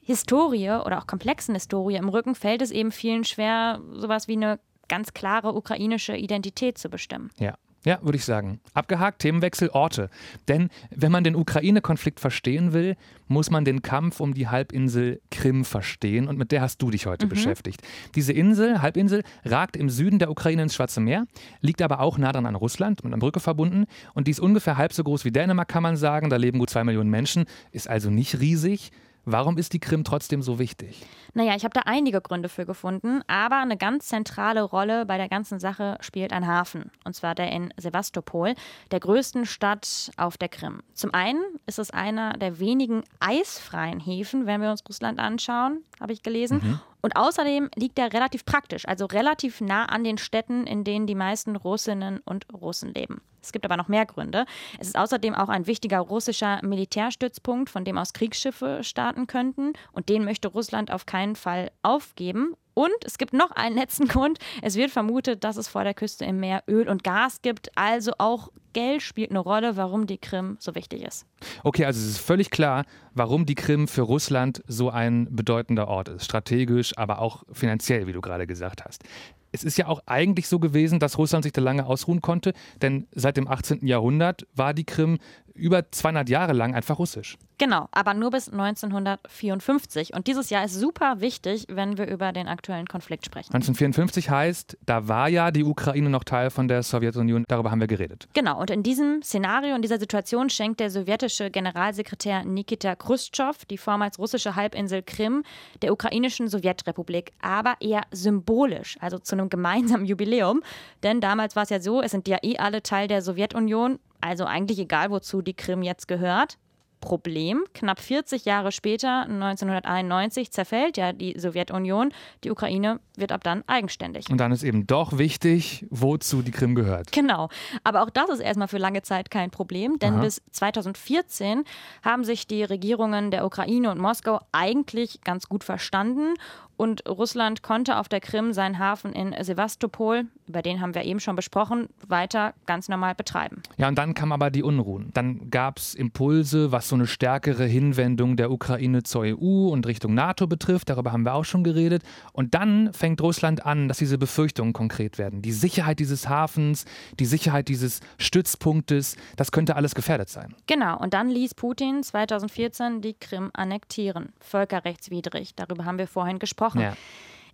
Historie 0.00 0.70
oder 0.70 0.98
auch 0.98 1.06
komplexen 1.06 1.54
Historie 1.54 1.96
im 1.96 2.08
Rücken 2.08 2.34
fällt 2.34 2.62
es 2.62 2.70
eben 2.70 2.92
vielen 2.92 3.24
schwer, 3.24 3.80
sowas 3.92 4.28
wie 4.28 4.32
eine 4.32 4.58
ganz 4.88 5.14
klare 5.14 5.54
ukrainische 5.54 6.16
Identität 6.16 6.78
zu 6.78 6.88
bestimmen. 6.88 7.30
Ja. 7.38 7.54
Ja, 7.84 7.98
würde 8.02 8.16
ich 8.16 8.24
sagen. 8.26 8.60
Abgehakt, 8.74 9.20
Themenwechsel, 9.20 9.70
Orte. 9.70 10.10
Denn 10.48 10.68
wenn 10.90 11.10
man 11.10 11.24
den 11.24 11.34
Ukraine-Konflikt 11.34 12.20
verstehen 12.20 12.74
will, 12.74 12.94
muss 13.26 13.50
man 13.50 13.64
den 13.64 13.80
Kampf 13.80 14.20
um 14.20 14.34
die 14.34 14.48
Halbinsel 14.48 15.22
Krim 15.30 15.64
verstehen 15.64 16.28
und 16.28 16.36
mit 16.36 16.52
der 16.52 16.60
hast 16.60 16.82
du 16.82 16.90
dich 16.90 17.06
heute 17.06 17.24
mhm. 17.24 17.30
beschäftigt. 17.30 17.80
Diese 18.14 18.34
Insel, 18.34 18.82
Halbinsel, 18.82 19.22
ragt 19.44 19.76
im 19.76 19.88
Süden 19.88 20.18
der 20.18 20.30
Ukraine 20.30 20.64
ins 20.64 20.74
Schwarze 20.74 21.00
Meer, 21.00 21.26
liegt 21.62 21.80
aber 21.80 22.00
auch 22.00 22.18
nah 22.18 22.32
dran 22.32 22.44
an 22.44 22.54
Russland, 22.54 23.02
mit 23.02 23.12
einer 23.12 23.20
Brücke 23.20 23.40
verbunden 23.40 23.86
und 24.12 24.26
die 24.26 24.32
ist 24.32 24.40
ungefähr 24.40 24.76
halb 24.76 24.92
so 24.92 25.02
groß 25.02 25.24
wie 25.24 25.30
Dänemark, 25.30 25.68
kann 25.68 25.82
man 25.82 25.96
sagen. 25.96 26.28
Da 26.28 26.36
leben 26.36 26.58
gut 26.58 26.68
zwei 26.68 26.84
Millionen 26.84 27.08
Menschen, 27.08 27.46
ist 27.72 27.88
also 27.88 28.10
nicht 28.10 28.40
riesig. 28.40 28.90
Warum 29.24 29.58
ist 29.58 29.72
die 29.72 29.80
Krim 29.80 30.04
trotzdem 30.04 30.42
so 30.42 30.58
wichtig? 30.58 31.06
Naja, 31.34 31.54
ich 31.54 31.64
habe 31.64 31.74
da 31.74 31.82
einige 31.84 32.20
Gründe 32.20 32.48
für 32.48 32.66
gefunden, 32.66 33.22
aber 33.26 33.58
eine 33.58 33.76
ganz 33.76 34.08
zentrale 34.08 34.62
Rolle 34.62 35.06
bei 35.06 35.16
der 35.16 35.28
ganzen 35.28 35.60
Sache 35.60 35.96
spielt 36.00 36.32
ein 36.32 36.46
Hafen, 36.46 36.90
und 37.04 37.14
zwar 37.14 37.34
der 37.34 37.52
in 37.52 37.72
Sevastopol, 37.76 38.54
der 38.90 39.00
größten 39.00 39.46
Stadt 39.46 40.10
auf 40.16 40.38
der 40.38 40.48
Krim. 40.48 40.82
Zum 40.94 41.14
einen 41.14 41.42
ist 41.66 41.78
es 41.78 41.90
einer 41.90 42.32
der 42.34 42.58
wenigen 42.58 43.04
eisfreien 43.20 44.00
Häfen, 44.00 44.46
wenn 44.46 44.60
wir 44.60 44.70
uns 44.70 44.82
Russland 44.88 45.18
anschauen, 45.18 45.84
habe 46.00 46.12
ich 46.12 46.22
gelesen. 46.22 46.60
Mhm. 46.62 46.80
Und 47.02 47.16
außerdem 47.16 47.70
liegt 47.76 47.98
er 47.98 48.12
relativ 48.12 48.44
praktisch, 48.44 48.86
also 48.86 49.06
relativ 49.06 49.60
nah 49.60 49.86
an 49.86 50.04
den 50.04 50.18
Städten, 50.18 50.66
in 50.66 50.84
denen 50.84 51.06
die 51.06 51.14
meisten 51.14 51.56
Russinnen 51.56 52.20
und 52.24 52.46
Russen 52.52 52.92
leben. 52.94 53.22
Es 53.42 53.52
gibt 53.52 53.64
aber 53.64 53.76
noch 53.76 53.88
mehr 53.88 54.06
Gründe. 54.06 54.44
Es 54.78 54.88
ist 54.88 54.98
außerdem 54.98 55.34
auch 55.34 55.48
ein 55.48 55.66
wichtiger 55.66 56.00
russischer 56.00 56.60
Militärstützpunkt, 56.62 57.70
von 57.70 57.84
dem 57.84 57.96
aus 57.96 58.12
Kriegsschiffe 58.12 58.84
starten 58.84 59.26
könnten. 59.26 59.72
Und 59.92 60.08
den 60.08 60.24
möchte 60.24 60.48
Russland 60.48 60.90
auf 60.90 61.06
keinen 61.06 61.36
Fall 61.36 61.70
aufgeben. 61.82 62.54
Und 62.74 62.94
es 63.04 63.18
gibt 63.18 63.32
noch 63.32 63.50
einen 63.52 63.76
letzten 63.76 64.08
Grund. 64.08 64.38
Es 64.62 64.76
wird 64.76 64.90
vermutet, 64.90 65.44
dass 65.44 65.56
es 65.56 65.68
vor 65.68 65.84
der 65.84 65.94
Küste 65.94 66.24
im 66.24 66.40
Meer 66.40 66.62
Öl 66.68 66.88
und 66.88 67.04
Gas 67.04 67.42
gibt. 67.42 67.70
Also 67.76 68.12
auch 68.18 68.48
Geld 68.72 69.02
spielt 69.02 69.30
eine 69.30 69.40
Rolle, 69.40 69.76
warum 69.76 70.06
die 70.06 70.18
Krim 70.18 70.56
so 70.60 70.74
wichtig 70.74 71.02
ist. 71.02 71.26
Okay, 71.64 71.84
also 71.84 72.00
es 72.00 72.06
ist 72.06 72.18
völlig 72.18 72.50
klar, 72.50 72.84
warum 73.14 73.46
die 73.46 73.56
Krim 73.56 73.88
für 73.88 74.02
Russland 74.02 74.62
so 74.66 74.90
ein 74.90 75.26
bedeutender 75.30 75.88
Ort 75.88 76.08
ist. 76.08 76.24
Strategisch, 76.24 76.96
aber 76.96 77.20
auch 77.20 77.42
finanziell, 77.52 78.06
wie 78.06 78.12
du 78.12 78.20
gerade 78.20 78.46
gesagt 78.46 78.84
hast 78.84 79.04
es 79.52 79.64
ist 79.64 79.76
ja 79.78 79.88
auch 79.88 80.00
eigentlich 80.06 80.48
so 80.48 80.58
gewesen, 80.58 80.98
dass 81.00 81.18
Russland 81.18 81.44
sich 81.44 81.52
da 81.52 81.60
lange 81.60 81.86
ausruhen 81.86 82.20
konnte, 82.20 82.52
denn 82.82 83.06
seit 83.12 83.36
dem 83.36 83.48
18. 83.48 83.86
Jahrhundert 83.86 84.46
war 84.54 84.74
die 84.74 84.84
Krim 84.84 85.18
über 85.60 85.90
200 85.90 86.28
Jahre 86.28 86.52
lang 86.52 86.74
einfach 86.74 86.98
russisch. 86.98 87.38
Genau, 87.60 87.88
aber 87.92 88.14
nur 88.14 88.30
bis 88.30 88.48
1954. 88.48 90.14
Und 90.14 90.28
dieses 90.28 90.48
Jahr 90.48 90.64
ist 90.64 90.72
super 90.72 91.20
wichtig, 91.20 91.66
wenn 91.68 91.98
wir 91.98 92.08
über 92.08 92.32
den 92.32 92.48
aktuellen 92.48 92.86
Konflikt 92.86 93.26
sprechen. 93.26 93.52
1954 93.52 94.30
heißt, 94.30 94.78
da 94.86 95.08
war 95.08 95.28
ja 95.28 95.50
die 95.50 95.62
Ukraine 95.62 96.08
noch 96.08 96.24
Teil 96.24 96.48
von 96.48 96.68
der 96.68 96.82
Sowjetunion. 96.82 97.44
Darüber 97.48 97.70
haben 97.70 97.80
wir 97.80 97.86
geredet. 97.86 98.28
Genau, 98.32 98.58
und 98.58 98.70
in 98.70 98.82
diesem 98.82 99.20
Szenario, 99.22 99.76
in 99.76 99.82
dieser 99.82 99.98
Situation 99.98 100.48
schenkt 100.48 100.80
der 100.80 100.88
sowjetische 100.88 101.50
Generalsekretär 101.50 102.44
Nikita 102.44 102.96
Khrushchev 102.96 103.66
die 103.68 103.76
vormals 103.76 104.18
russische 104.18 104.56
Halbinsel 104.56 105.02
Krim 105.02 105.42
der 105.82 105.92
ukrainischen 105.92 106.48
Sowjetrepublik, 106.48 107.32
aber 107.42 107.74
eher 107.80 108.04
symbolisch, 108.10 108.96
also 109.00 109.18
zu 109.18 109.34
einem 109.34 109.50
gemeinsamen 109.50 110.06
Jubiläum. 110.06 110.62
Denn 111.02 111.20
damals 111.20 111.56
war 111.56 111.64
es 111.64 111.68
ja 111.68 111.78
so, 111.78 112.00
es 112.00 112.12
sind 112.12 112.26
ja 112.26 112.38
eh 112.42 112.56
alle 112.56 112.82
Teil 112.82 113.06
der 113.06 113.20
Sowjetunion 113.20 113.98
also 114.20 114.44
eigentlich 114.44 114.78
egal, 114.78 115.10
wozu 115.10 115.42
die 115.42 115.54
Krim 115.54 115.82
jetzt 115.82 116.08
gehört. 116.08 116.58
Problem. 117.00 117.64
Knapp 117.74 118.00
40 118.00 118.44
Jahre 118.44 118.72
später, 118.72 119.22
1991, 119.22 120.52
zerfällt 120.52 120.96
ja 120.96 121.12
die 121.12 121.38
Sowjetunion. 121.38 122.12
Die 122.44 122.50
Ukraine 122.50 123.00
wird 123.16 123.32
ab 123.32 123.42
dann 123.42 123.64
eigenständig. 123.66 124.28
Und 124.30 124.38
dann 124.38 124.52
ist 124.52 124.62
eben 124.62 124.86
doch 124.86 125.18
wichtig, 125.18 125.86
wozu 125.90 126.42
die 126.42 126.50
Krim 126.50 126.74
gehört. 126.74 127.10
Genau. 127.12 127.48
Aber 127.84 128.02
auch 128.02 128.10
das 128.10 128.28
ist 128.30 128.40
erstmal 128.40 128.68
für 128.68 128.78
lange 128.78 129.02
Zeit 129.02 129.30
kein 129.30 129.50
Problem, 129.50 129.98
denn 129.98 130.14
Aha. 130.14 130.22
bis 130.22 130.42
2014 130.50 131.64
haben 132.04 132.24
sich 132.24 132.46
die 132.46 132.62
Regierungen 132.62 133.30
der 133.30 133.44
Ukraine 133.46 133.90
und 133.90 133.98
Moskau 133.98 134.40
eigentlich 134.52 135.22
ganz 135.22 135.48
gut 135.48 135.64
verstanden 135.64 136.34
und 136.80 137.06
Russland 137.06 137.62
konnte 137.62 137.98
auf 137.98 138.08
der 138.08 138.20
Krim 138.20 138.54
seinen 138.54 138.78
Hafen 138.78 139.12
in 139.12 139.34
Sevastopol, 139.44 140.24
über 140.50 140.62
den 140.62 140.80
haben 140.80 140.94
wir 140.94 141.04
eben 141.04 141.20
schon 141.20 141.36
besprochen, 141.36 141.88
weiter 142.06 142.54
ganz 142.66 142.88
normal 142.88 143.14
betreiben. 143.14 143.62
Ja, 143.78 143.88
und 143.88 143.96
dann 143.96 144.14
kamen 144.14 144.32
aber 144.32 144.50
die 144.50 144.62
Unruhen. 144.62 145.10
Dann 145.14 145.50
gab 145.50 145.78
es 145.78 145.94
Impulse, 145.94 146.72
was 146.72 146.88
so 146.88 146.94
eine 146.94 147.06
stärkere 147.06 147.64
Hinwendung 147.64 148.36
der 148.36 148.50
Ukraine 148.50 149.02
zur 149.02 149.22
EU 149.22 149.68
und 149.68 149.86
Richtung 149.86 150.14
NATO 150.14 150.46
betrifft. 150.46 150.90
Darüber 150.90 151.12
haben 151.12 151.24
wir 151.24 151.34
auch 151.34 151.44
schon 151.44 151.64
geredet. 151.64 152.02
Und 152.32 152.54
dann 152.54 152.92
fängt 152.92 153.20
Russland 153.20 153.64
an, 153.64 153.88
dass 153.88 153.98
diese 153.98 154.18
Befürchtungen 154.18 154.72
konkret 154.72 155.18
werden. 155.18 155.42
Die 155.42 155.52
Sicherheit 155.52 155.98
dieses 155.98 156.28
Hafens, 156.28 156.84
die 157.18 157.26
Sicherheit 157.26 157.68
dieses 157.68 158.00
Stützpunktes, 158.18 159.16
das 159.36 159.50
könnte 159.50 159.76
alles 159.76 159.94
gefährdet 159.94 160.28
sein. 160.28 160.54
Genau. 160.66 160.98
Und 160.98 161.14
dann 161.14 161.28
ließ 161.30 161.54
Putin 161.54 162.02
2014 162.02 163.00
die 163.00 163.14
Krim 163.14 163.50
annektieren. 163.54 164.32
Völkerrechtswidrig. 164.40 165.54
Darüber 165.54 165.84
haben 165.84 165.98
wir 165.98 166.06
vorhin 166.06 166.38
gesprochen 166.38 166.50
gesprochen. 166.50 166.80
Ja. 166.80 166.96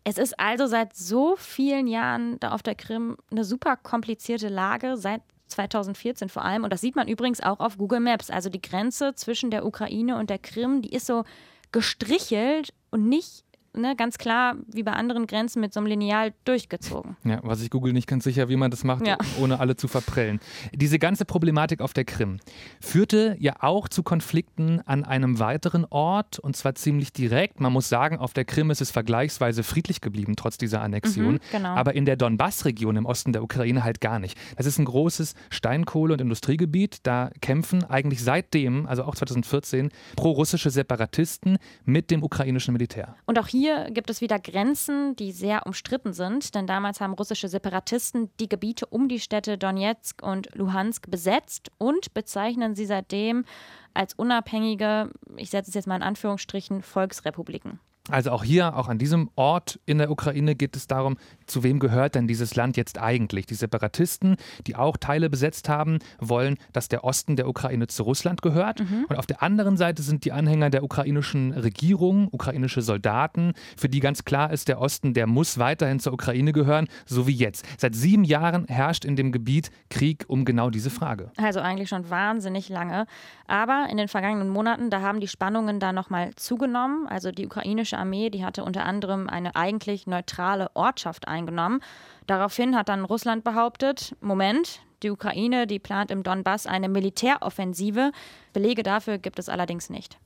Es 0.09 0.19
ist 0.19 0.39
also 0.39 0.69
seit 0.69 0.95
so 0.95 1.35
vielen 1.37 1.89
Jahren 1.89 2.39
da 2.39 2.53
auf 2.53 2.63
der 2.63 2.77
Krim 2.77 3.17
eine 3.33 3.43
super 3.43 3.77
komplizierte 3.77 4.47
Lage, 4.47 4.97
seit 4.97 5.21
2014 5.49 6.29
vor 6.29 6.45
allem. 6.45 6.63
Und 6.63 6.73
das 6.73 6.81
sieht 6.81 6.95
man 6.95 7.09
übrigens 7.09 7.41
auch 7.41 7.59
auf 7.59 7.77
Google 7.77 7.99
Maps. 7.99 8.31
Also 8.31 8.49
die 8.49 8.63
Grenze 8.63 9.17
zwischen 9.17 9.51
der 9.51 9.67
Ukraine 9.67 10.17
und 10.17 10.31
der 10.31 10.39
Krim, 10.39 10.81
die 10.81 10.93
ist 10.93 11.07
so 11.07 11.25
gestrichelt 11.73 12.73
und 12.93 13.09
nicht 13.09 13.45
ne, 13.77 13.95
ganz 13.97 14.19
klar 14.19 14.57
wie 14.69 14.83
bei 14.83 14.93
anderen 14.93 15.27
Grenzen 15.27 15.61
mit 15.61 15.73
so 15.73 15.81
einem 15.81 15.87
Lineal 15.87 16.33
durchgezogen. 16.45 17.17
Ja, 17.25 17.41
was 17.43 17.63
ich 17.63 17.71
google 17.71 17.93
nicht 17.93 18.07
ganz 18.07 18.25
sicher, 18.25 18.49
wie 18.49 18.57
man 18.57 18.71
das 18.71 18.85
macht, 18.85 19.07
ja. 19.07 19.19
ohne 19.41 19.61
alle 19.61 19.77
zu 19.77 19.89
verprellen. 19.89 20.41
Diese 20.73 20.99
ganze 20.99 21.25
Problematik 21.25 21.81
auf 21.81 21.93
der 21.93 22.05
Krim 22.05 22.39
führte 22.81 23.37
ja 23.39 23.55
auch 23.61 23.89
zu 23.89 24.03
Konflikten 24.03 24.81
an 24.87 25.05
einem 25.05 25.39
weiteren 25.39 25.85
Ort 25.91 26.39
und 26.39 26.57
zwar 26.57 26.75
ziemlich 26.75 27.13
direkt. 27.13 27.61
Man 27.61 27.73
muss 27.73 27.89
sagen, 27.89 28.19
auf 28.19 28.33
der 28.33 28.45
Krim 28.45 28.71
ist 28.71 28.81
es 28.81 28.91
vergleichsweise 28.91 29.63
friedlich 29.63 30.01
geblieben, 30.01 30.35
trotz 30.37 30.59
dieser 30.59 30.81
Annexion. 30.81 31.35
Mhm, 31.35 31.41
genau. 31.53 31.75
Aber 31.75 31.95
in 31.95 32.05
der 32.05 32.17
Donbass-Region 32.17 32.97
im 32.97 33.07
Osten 33.07 33.33
der 33.33 33.43
Ukraine 33.43 33.85
halt 33.85 34.01
gar 34.01 34.19
nicht. 34.19 34.39
Das 34.57 34.67
ist 34.67 34.79
ein 34.79 34.85
großes 34.85 35.35
Steinkohle- 35.51 36.13
und 36.13 36.21
Industriegebiet. 36.21 36.99
Da 37.03 37.31
kämpfen 37.41 37.85
eigentlich 37.85 38.23
seitdem, 38.23 38.87
also 38.87 39.05
auch 39.05 39.15
2014, 39.15 39.91
pro-russische 40.17 40.71
Separatisten 40.71 41.59
mit 41.85 42.11
dem 42.11 42.23
ukrainischen 42.23 42.73
Militär. 42.73 43.17
Und 43.27 43.39
auch 43.39 43.49
hier 43.49 43.66
hier 43.67 43.91
gibt 43.91 44.11
es 44.11 44.21
wieder 44.21 44.39
Grenzen, 44.39 45.17
die 45.17 45.33
sehr 45.33 45.67
umstritten 45.67 46.13
sind, 46.13 46.55
denn 46.55 46.69
damals 46.69 47.01
haben 47.01 47.15
russische 47.15 47.49
Separatisten 47.49 48.31
die 48.39 48.49
Gebiete 48.49 48.87
um 48.87 49.09
die 49.09 49.19
Städte 49.19 49.59
Donetsk 49.59 50.23
und 50.23 50.55
Luhansk 50.55 51.11
besetzt 51.11 51.73
und 51.77 52.15
bezeichnen 52.15 52.77
sie 52.77 52.87
seitdem 52.87 53.45
als 53.93 54.15
unabhängige, 54.15 55.11
ich 55.37 55.51
setze 55.51 55.71
es 55.71 55.75
jetzt 55.75 55.89
mal 55.89 55.97
in 55.97 56.05
Anführungsstrichen, 56.05 56.83
Volksrepubliken. 56.83 57.81
Also 58.11 58.31
auch 58.31 58.45
hier, 58.45 58.77
auch 58.77 58.89
an 58.89 58.99
diesem 58.99 59.31
Ort 59.35 59.81
in 59.85 59.99
der 59.99 60.11
Ukraine 60.11 60.55
geht 60.55 60.77
es 60.77 60.87
darum, 60.87 61.17
zu 61.47 61.63
wem 61.63 61.79
gehört 61.79 62.15
denn 62.15 62.29
dieses 62.29 62.55
Land 62.55 62.77
jetzt 62.77 62.99
eigentlich? 62.99 63.47
Die 63.47 63.55
Separatisten, 63.55 64.37
die 64.67 64.77
auch 64.77 64.97
Teile 64.97 65.29
besetzt 65.29 65.69
haben, 65.69 65.99
wollen, 66.19 66.57
dass 66.73 66.89
der 66.89 67.05
Osten 67.05 67.37
der 67.37 67.49
Ukraine 67.49 67.87
zu 67.89 68.05
Russland 68.05 68.43
gehört. 68.43 68.81
Mhm. 68.81 69.07
Und 69.09 69.17
auf 69.17 69.27
der 69.27 69.43
anderen 69.43 69.77
Seite 69.77 70.03
sind 70.03 70.25
die 70.25 70.33
Anhänger 70.33 70.71
der 70.71 70.85
ukrainischen 70.85 71.53
Regierung, 71.53 72.29
ukrainische 72.31 72.83
Soldaten, 72.83 73.53
für 73.77 73.89
die 73.89 74.01
ganz 74.01 74.25
klar 74.25 74.53
ist, 74.53 74.69
der 74.69 74.81
Osten, 74.81 75.15
der 75.15 75.27
muss 75.27 75.59
weiterhin 75.59 75.99
zur 75.99 76.13
Ukraine 76.13 76.53
gehören, 76.53 76.89
so 77.07 77.27
wie 77.27 77.35
jetzt. 77.35 77.67
Seit 77.79 77.95
sieben 77.95 78.25
Jahren 78.25 78.67
herrscht 78.67 79.05
in 79.05 79.17
dem 79.17 79.33
Gebiet 79.33 79.71
Krieg 79.91 80.25
um 80.29 80.45
genau 80.45 80.71
diese 80.71 80.91
Frage. 80.91 81.31
Also 81.37 81.61
eigentlich 81.61 81.89
schon 81.89 82.09
wahnsinnig 82.09 82.69
lange. 82.69 83.07
Aber 83.47 83.87
in 83.91 83.97
den 83.97 84.09
vergangenen 84.09 84.49
Monaten, 84.49 84.91
da 84.91 85.01
haben 85.01 85.21
die 85.21 85.29
Spannungen 85.29 85.81
da 85.81 85.93
nochmal 85.93 86.35
zugenommen. 86.37 87.07
Also 87.09 87.31
die 87.33 87.47
ukrainische 87.47 87.96
russische 87.97 87.99
Armee, 87.99 88.31
die 88.31 88.45
hatte 88.45 88.65
unter 88.65 88.85
anderem 88.85 89.29
eine 89.29 89.57
eigentlich 89.57 90.07
neutrale 90.07 90.69
Ortschaft 90.75 91.29
eingenommen. 91.29 91.81
Daraufhin 92.27 92.77
hat 92.77 92.89
dann 92.89 93.05
Russland 93.05 93.45
behauptet, 93.45 94.15
Moment, 94.21 94.81
die 95.03 95.11
Ukraine, 95.11 95.67
die 95.67 95.79
plant 95.79 96.11
im 96.11 96.23
Donbass 96.23 96.67
eine 96.67 96.89
Militäroffensive. 96.89 98.13
Belege 98.53 98.83
dafür 98.83 99.19
gibt 99.19 99.39
es 99.39 99.49
allerdings 99.49 99.91
nicht. 99.91 100.19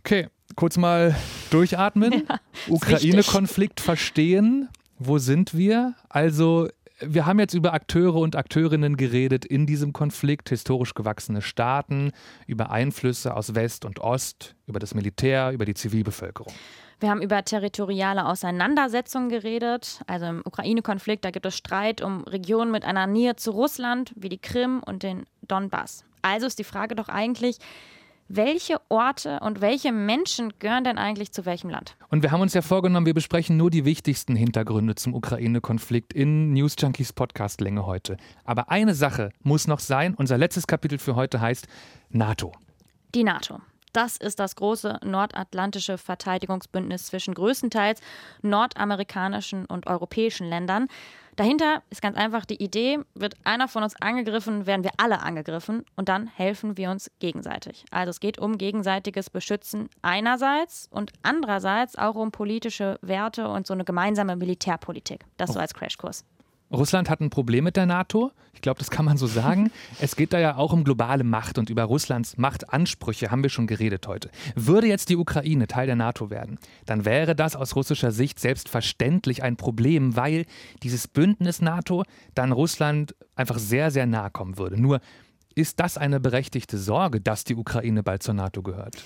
Okay, 0.00 0.28
kurz 0.56 0.76
mal 0.76 1.14
durchatmen. 1.50 2.24
Ja, 2.28 2.38
Ukraine-Konflikt 2.68 3.80
verstehen. 3.80 4.68
Wo 4.98 5.18
sind 5.18 5.54
wir? 5.54 5.94
Also 6.08 6.68
wir 7.00 7.26
haben 7.26 7.40
jetzt 7.40 7.54
über 7.54 7.72
Akteure 7.72 8.16
und 8.16 8.36
Akteurinnen 8.36 8.96
geredet 8.96 9.44
in 9.44 9.66
diesem 9.66 9.92
Konflikt, 9.92 10.48
historisch 10.48 10.94
gewachsene 10.94 11.42
Staaten, 11.42 12.12
über 12.46 12.70
Einflüsse 12.70 13.34
aus 13.36 13.54
West 13.54 13.84
und 13.84 13.98
Ost, 14.00 14.54
über 14.66 14.78
das 14.78 14.94
Militär, 14.94 15.50
über 15.52 15.64
die 15.64 15.74
Zivilbevölkerung. 15.74 16.52
Wir 17.04 17.10
haben 17.10 17.20
über 17.20 17.44
territoriale 17.44 18.24
Auseinandersetzungen 18.24 19.28
geredet. 19.28 20.00
Also 20.06 20.24
im 20.24 20.40
Ukraine-Konflikt, 20.42 21.22
da 21.26 21.30
gibt 21.32 21.44
es 21.44 21.54
Streit 21.54 22.00
um 22.00 22.24
Regionen 22.24 22.70
mit 22.70 22.86
einer 22.86 23.06
Nähe 23.06 23.36
zu 23.36 23.50
Russland, 23.50 24.14
wie 24.16 24.30
die 24.30 24.38
Krim 24.38 24.82
und 24.82 25.02
den 25.02 25.26
Donbass. 25.42 26.06
Also 26.22 26.46
ist 26.46 26.58
die 26.58 26.64
Frage 26.64 26.94
doch 26.94 27.10
eigentlich, 27.10 27.58
welche 28.28 28.80
Orte 28.88 29.38
und 29.40 29.60
welche 29.60 29.92
Menschen 29.92 30.54
gehören 30.60 30.84
denn 30.84 30.96
eigentlich 30.96 31.30
zu 31.30 31.44
welchem 31.44 31.68
Land? 31.68 31.94
Und 32.08 32.22
wir 32.22 32.30
haben 32.30 32.40
uns 32.40 32.54
ja 32.54 32.62
vorgenommen, 32.62 33.04
wir 33.04 33.12
besprechen 33.12 33.58
nur 33.58 33.68
die 33.68 33.84
wichtigsten 33.84 34.34
Hintergründe 34.34 34.94
zum 34.94 35.12
Ukraine-Konflikt 35.12 36.14
in 36.14 36.54
News 36.54 36.74
Junkies 36.78 37.12
Podcast-Länge 37.12 37.84
heute. 37.84 38.16
Aber 38.46 38.70
eine 38.70 38.94
Sache 38.94 39.28
muss 39.42 39.66
noch 39.66 39.80
sein. 39.80 40.14
Unser 40.14 40.38
letztes 40.38 40.66
Kapitel 40.66 40.96
für 40.96 41.16
heute 41.16 41.42
heißt 41.42 41.68
NATO. 42.08 42.52
Die 43.14 43.24
NATO. 43.24 43.60
Das 43.94 44.16
ist 44.16 44.40
das 44.40 44.56
große 44.56 44.98
nordatlantische 45.04 45.98
Verteidigungsbündnis 45.98 47.06
zwischen 47.06 47.32
größtenteils 47.32 48.00
nordamerikanischen 48.42 49.66
und 49.66 49.86
europäischen 49.86 50.48
Ländern. 50.48 50.88
Dahinter 51.36 51.82
ist 51.90 52.02
ganz 52.02 52.16
einfach 52.16 52.44
die 52.44 52.60
Idee, 52.62 52.98
wird 53.14 53.36
einer 53.44 53.68
von 53.68 53.84
uns 53.84 53.94
angegriffen, 54.00 54.66
werden 54.66 54.82
wir 54.82 54.90
alle 54.96 55.20
angegriffen 55.20 55.84
und 55.94 56.08
dann 56.08 56.26
helfen 56.26 56.76
wir 56.76 56.90
uns 56.90 57.08
gegenseitig. 57.20 57.84
Also 57.92 58.10
es 58.10 58.18
geht 58.18 58.38
um 58.38 58.58
gegenseitiges 58.58 59.30
Beschützen 59.30 59.88
einerseits 60.02 60.88
und 60.90 61.12
andererseits 61.22 61.96
auch 61.96 62.16
um 62.16 62.32
politische 62.32 62.98
Werte 63.00 63.48
und 63.48 63.66
so 63.66 63.74
eine 63.74 63.84
gemeinsame 63.84 64.34
Militärpolitik. 64.34 65.24
Das 65.36 65.52
so 65.52 65.60
als 65.60 65.72
Crashkurs. 65.72 66.24
Russland 66.74 67.08
hat 67.08 67.20
ein 67.20 67.30
Problem 67.30 67.64
mit 67.64 67.76
der 67.76 67.86
NATO. 67.86 68.32
Ich 68.52 68.60
glaube, 68.60 68.78
das 68.78 68.90
kann 68.90 69.04
man 69.04 69.16
so 69.16 69.26
sagen. 69.26 69.70
es 70.00 70.16
geht 70.16 70.32
da 70.32 70.38
ja 70.38 70.56
auch 70.56 70.72
um 70.72 70.84
globale 70.84 71.24
Macht 71.24 71.58
und 71.58 71.70
über 71.70 71.84
Russlands 71.84 72.36
Machtansprüche 72.36 73.30
haben 73.30 73.42
wir 73.42 73.50
schon 73.50 73.66
geredet 73.66 74.06
heute. 74.06 74.30
Würde 74.54 74.86
jetzt 74.86 75.08
die 75.08 75.16
Ukraine 75.16 75.66
Teil 75.66 75.86
der 75.86 75.96
NATO 75.96 76.30
werden, 76.30 76.58
dann 76.86 77.04
wäre 77.04 77.34
das 77.34 77.56
aus 77.56 77.76
russischer 77.76 78.12
Sicht 78.12 78.38
selbstverständlich 78.38 79.42
ein 79.42 79.56
Problem, 79.56 80.16
weil 80.16 80.46
dieses 80.82 81.08
Bündnis 81.08 81.60
NATO 81.62 82.04
dann 82.34 82.52
Russland 82.52 83.14
einfach 83.36 83.58
sehr, 83.58 83.90
sehr 83.90 84.06
nahe 84.06 84.30
kommen 84.30 84.58
würde. 84.58 84.80
Nur 84.80 85.00
ist 85.54 85.80
das 85.80 85.98
eine 85.98 86.20
berechtigte 86.20 86.78
Sorge, 86.78 87.20
dass 87.20 87.44
die 87.44 87.54
Ukraine 87.54 88.02
bald 88.02 88.22
zur 88.22 88.34
NATO 88.34 88.62
gehört? 88.62 88.96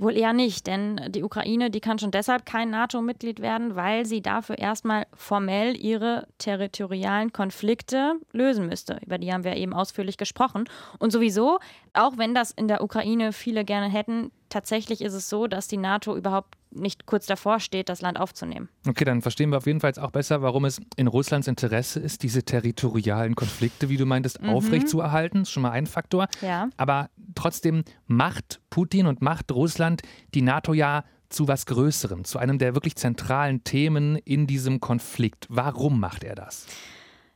Wohl 0.00 0.16
eher 0.16 0.32
nicht, 0.32 0.68
denn 0.68 1.00
die 1.08 1.24
Ukraine, 1.24 1.70
die 1.70 1.80
kann 1.80 1.98
schon 1.98 2.12
deshalb 2.12 2.46
kein 2.46 2.70
NATO-Mitglied 2.70 3.40
werden, 3.40 3.74
weil 3.74 4.06
sie 4.06 4.22
dafür 4.22 4.56
erstmal 4.56 5.06
formell 5.12 5.76
ihre 5.76 6.28
territorialen 6.38 7.32
Konflikte 7.32 8.14
lösen 8.32 8.66
müsste. 8.66 9.00
Über 9.04 9.18
die 9.18 9.32
haben 9.32 9.42
wir 9.42 9.56
eben 9.56 9.74
ausführlich 9.74 10.16
gesprochen. 10.16 10.68
Und 11.00 11.10
sowieso, 11.10 11.58
auch 11.94 12.16
wenn 12.16 12.32
das 12.32 12.52
in 12.52 12.68
der 12.68 12.80
Ukraine 12.84 13.32
viele 13.32 13.64
gerne 13.64 13.88
hätten, 13.88 14.30
tatsächlich 14.50 15.00
ist 15.00 15.14
es 15.14 15.28
so, 15.28 15.48
dass 15.48 15.66
die 15.66 15.78
NATO 15.78 16.16
überhaupt 16.16 16.54
nicht 16.70 17.06
kurz 17.06 17.26
davor 17.26 17.60
steht, 17.60 17.88
das 17.88 18.02
Land 18.02 18.18
aufzunehmen. 18.20 18.68
Okay, 18.86 19.04
dann 19.04 19.22
verstehen 19.22 19.50
wir 19.50 19.58
auf 19.58 19.66
jeden 19.66 19.80
Fall 19.80 19.92
auch 19.98 20.10
besser, 20.10 20.42
warum 20.42 20.64
es 20.64 20.80
in 20.96 21.06
Russlands 21.06 21.48
Interesse 21.48 22.00
ist, 22.00 22.22
diese 22.22 22.42
territorialen 22.42 23.34
Konflikte, 23.34 23.88
wie 23.88 23.96
du 23.96 24.06
meintest, 24.06 24.42
mhm. 24.42 24.50
aufrechtzuerhalten. 24.50 25.40
Das 25.40 25.48
ist 25.48 25.52
schon 25.52 25.62
mal 25.62 25.70
ein 25.70 25.86
Faktor. 25.86 26.28
Ja. 26.42 26.68
Aber 26.76 27.10
trotzdem 27.34 27.84
macht 28.06 28.60
Putin 28.70 29.06
und 29.06 29.22
macht 29.22 29.50
Russland 29.52 30.02
die 30.34 30.42
NATO 30.42 30.74
ja 30.74 31.04
zu 31.28 31.48
was 31.48 31.66
Größerem, 31.66 32.24
zu 32.24 32.38
einem 32.38 32.58
der 32.58 32.74
wirklich 32.74 32.96
zentralen 32.96 33.64
Themen 33.64 34.16
in 34.16 34.46
diesem 34.46 34.80
Konflikt. 34.80 35.46
Warum 35.50 36.00
macht 36.00 36.24
er 36.24 36.34
das? 36.34 36.66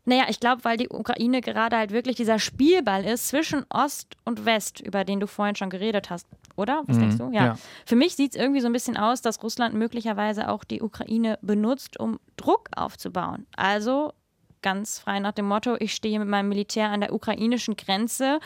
Naja, 0.05 0.25
ich 0.29 0.41
glaube, 0.41 0.65
weil 0.65 0.77
die 0.77 0.89
Ukraine 0.89 1.41
gerade 1.41 1.77
halt 1.77 1.93
wirklich 1.93 2.17
dieser 2.17 2.41
Spielball 2.41 3.05
ist 3.05 3.29
zwischen 3.29 3.65
Ost 3.71 4.17
und 4.25 4.45
West, 4.45 4.81
über 4.81 5.05
den 5.05 5.21
du 5.21 5.29
vorhin 5.29 5.55
schon 5.55 5.71
geredet 5.71 6.11
hast, 6.11 6.27
oder? 6.57 6.83
Was 6.87 6.97
mhm, 6.97 7.01
denkst 7.01 7.19
du? 7.19 7.31
Ja. 7.33 7.45
ja. 7.45 7.59
Für 7.87 7.95
mich 7.95 8.17
sieht 8.17 8.35
es 8.35 8.41
irgendwie 8.41 8.61
so 8.61 8.67
ein 8.67 8.73
bisschen 8.73 8.97
aus, 8.97 9.23
dass 9.23 9.43
Russland 9.43 9.75
möglicherweise 9.75 10.49
auch 10.49 10.65
die 10.65 10.83
Ukraine 10.83 11.39
benutzt, 11.41 12.01
um 12.01 12.19
Druck 12.37 12.69
aufzubauen. 12.75 13.47
Also 13.57 14.13
ganz 14.61 14.99
frei 14.99 15.21
nach 15.21 15.33
dem 15.33 15.47
Motto, 15.47 15.77
ich 15.79 15.95
stehe 15.95 16.19
mit 16.19 16.29
meinem 16.29 16.49
Militär 16.49 16.91
an 16.91 17.01
der 17.01 17.13
ukrainischen 17.13 17.77
Grenze 17.77 18.41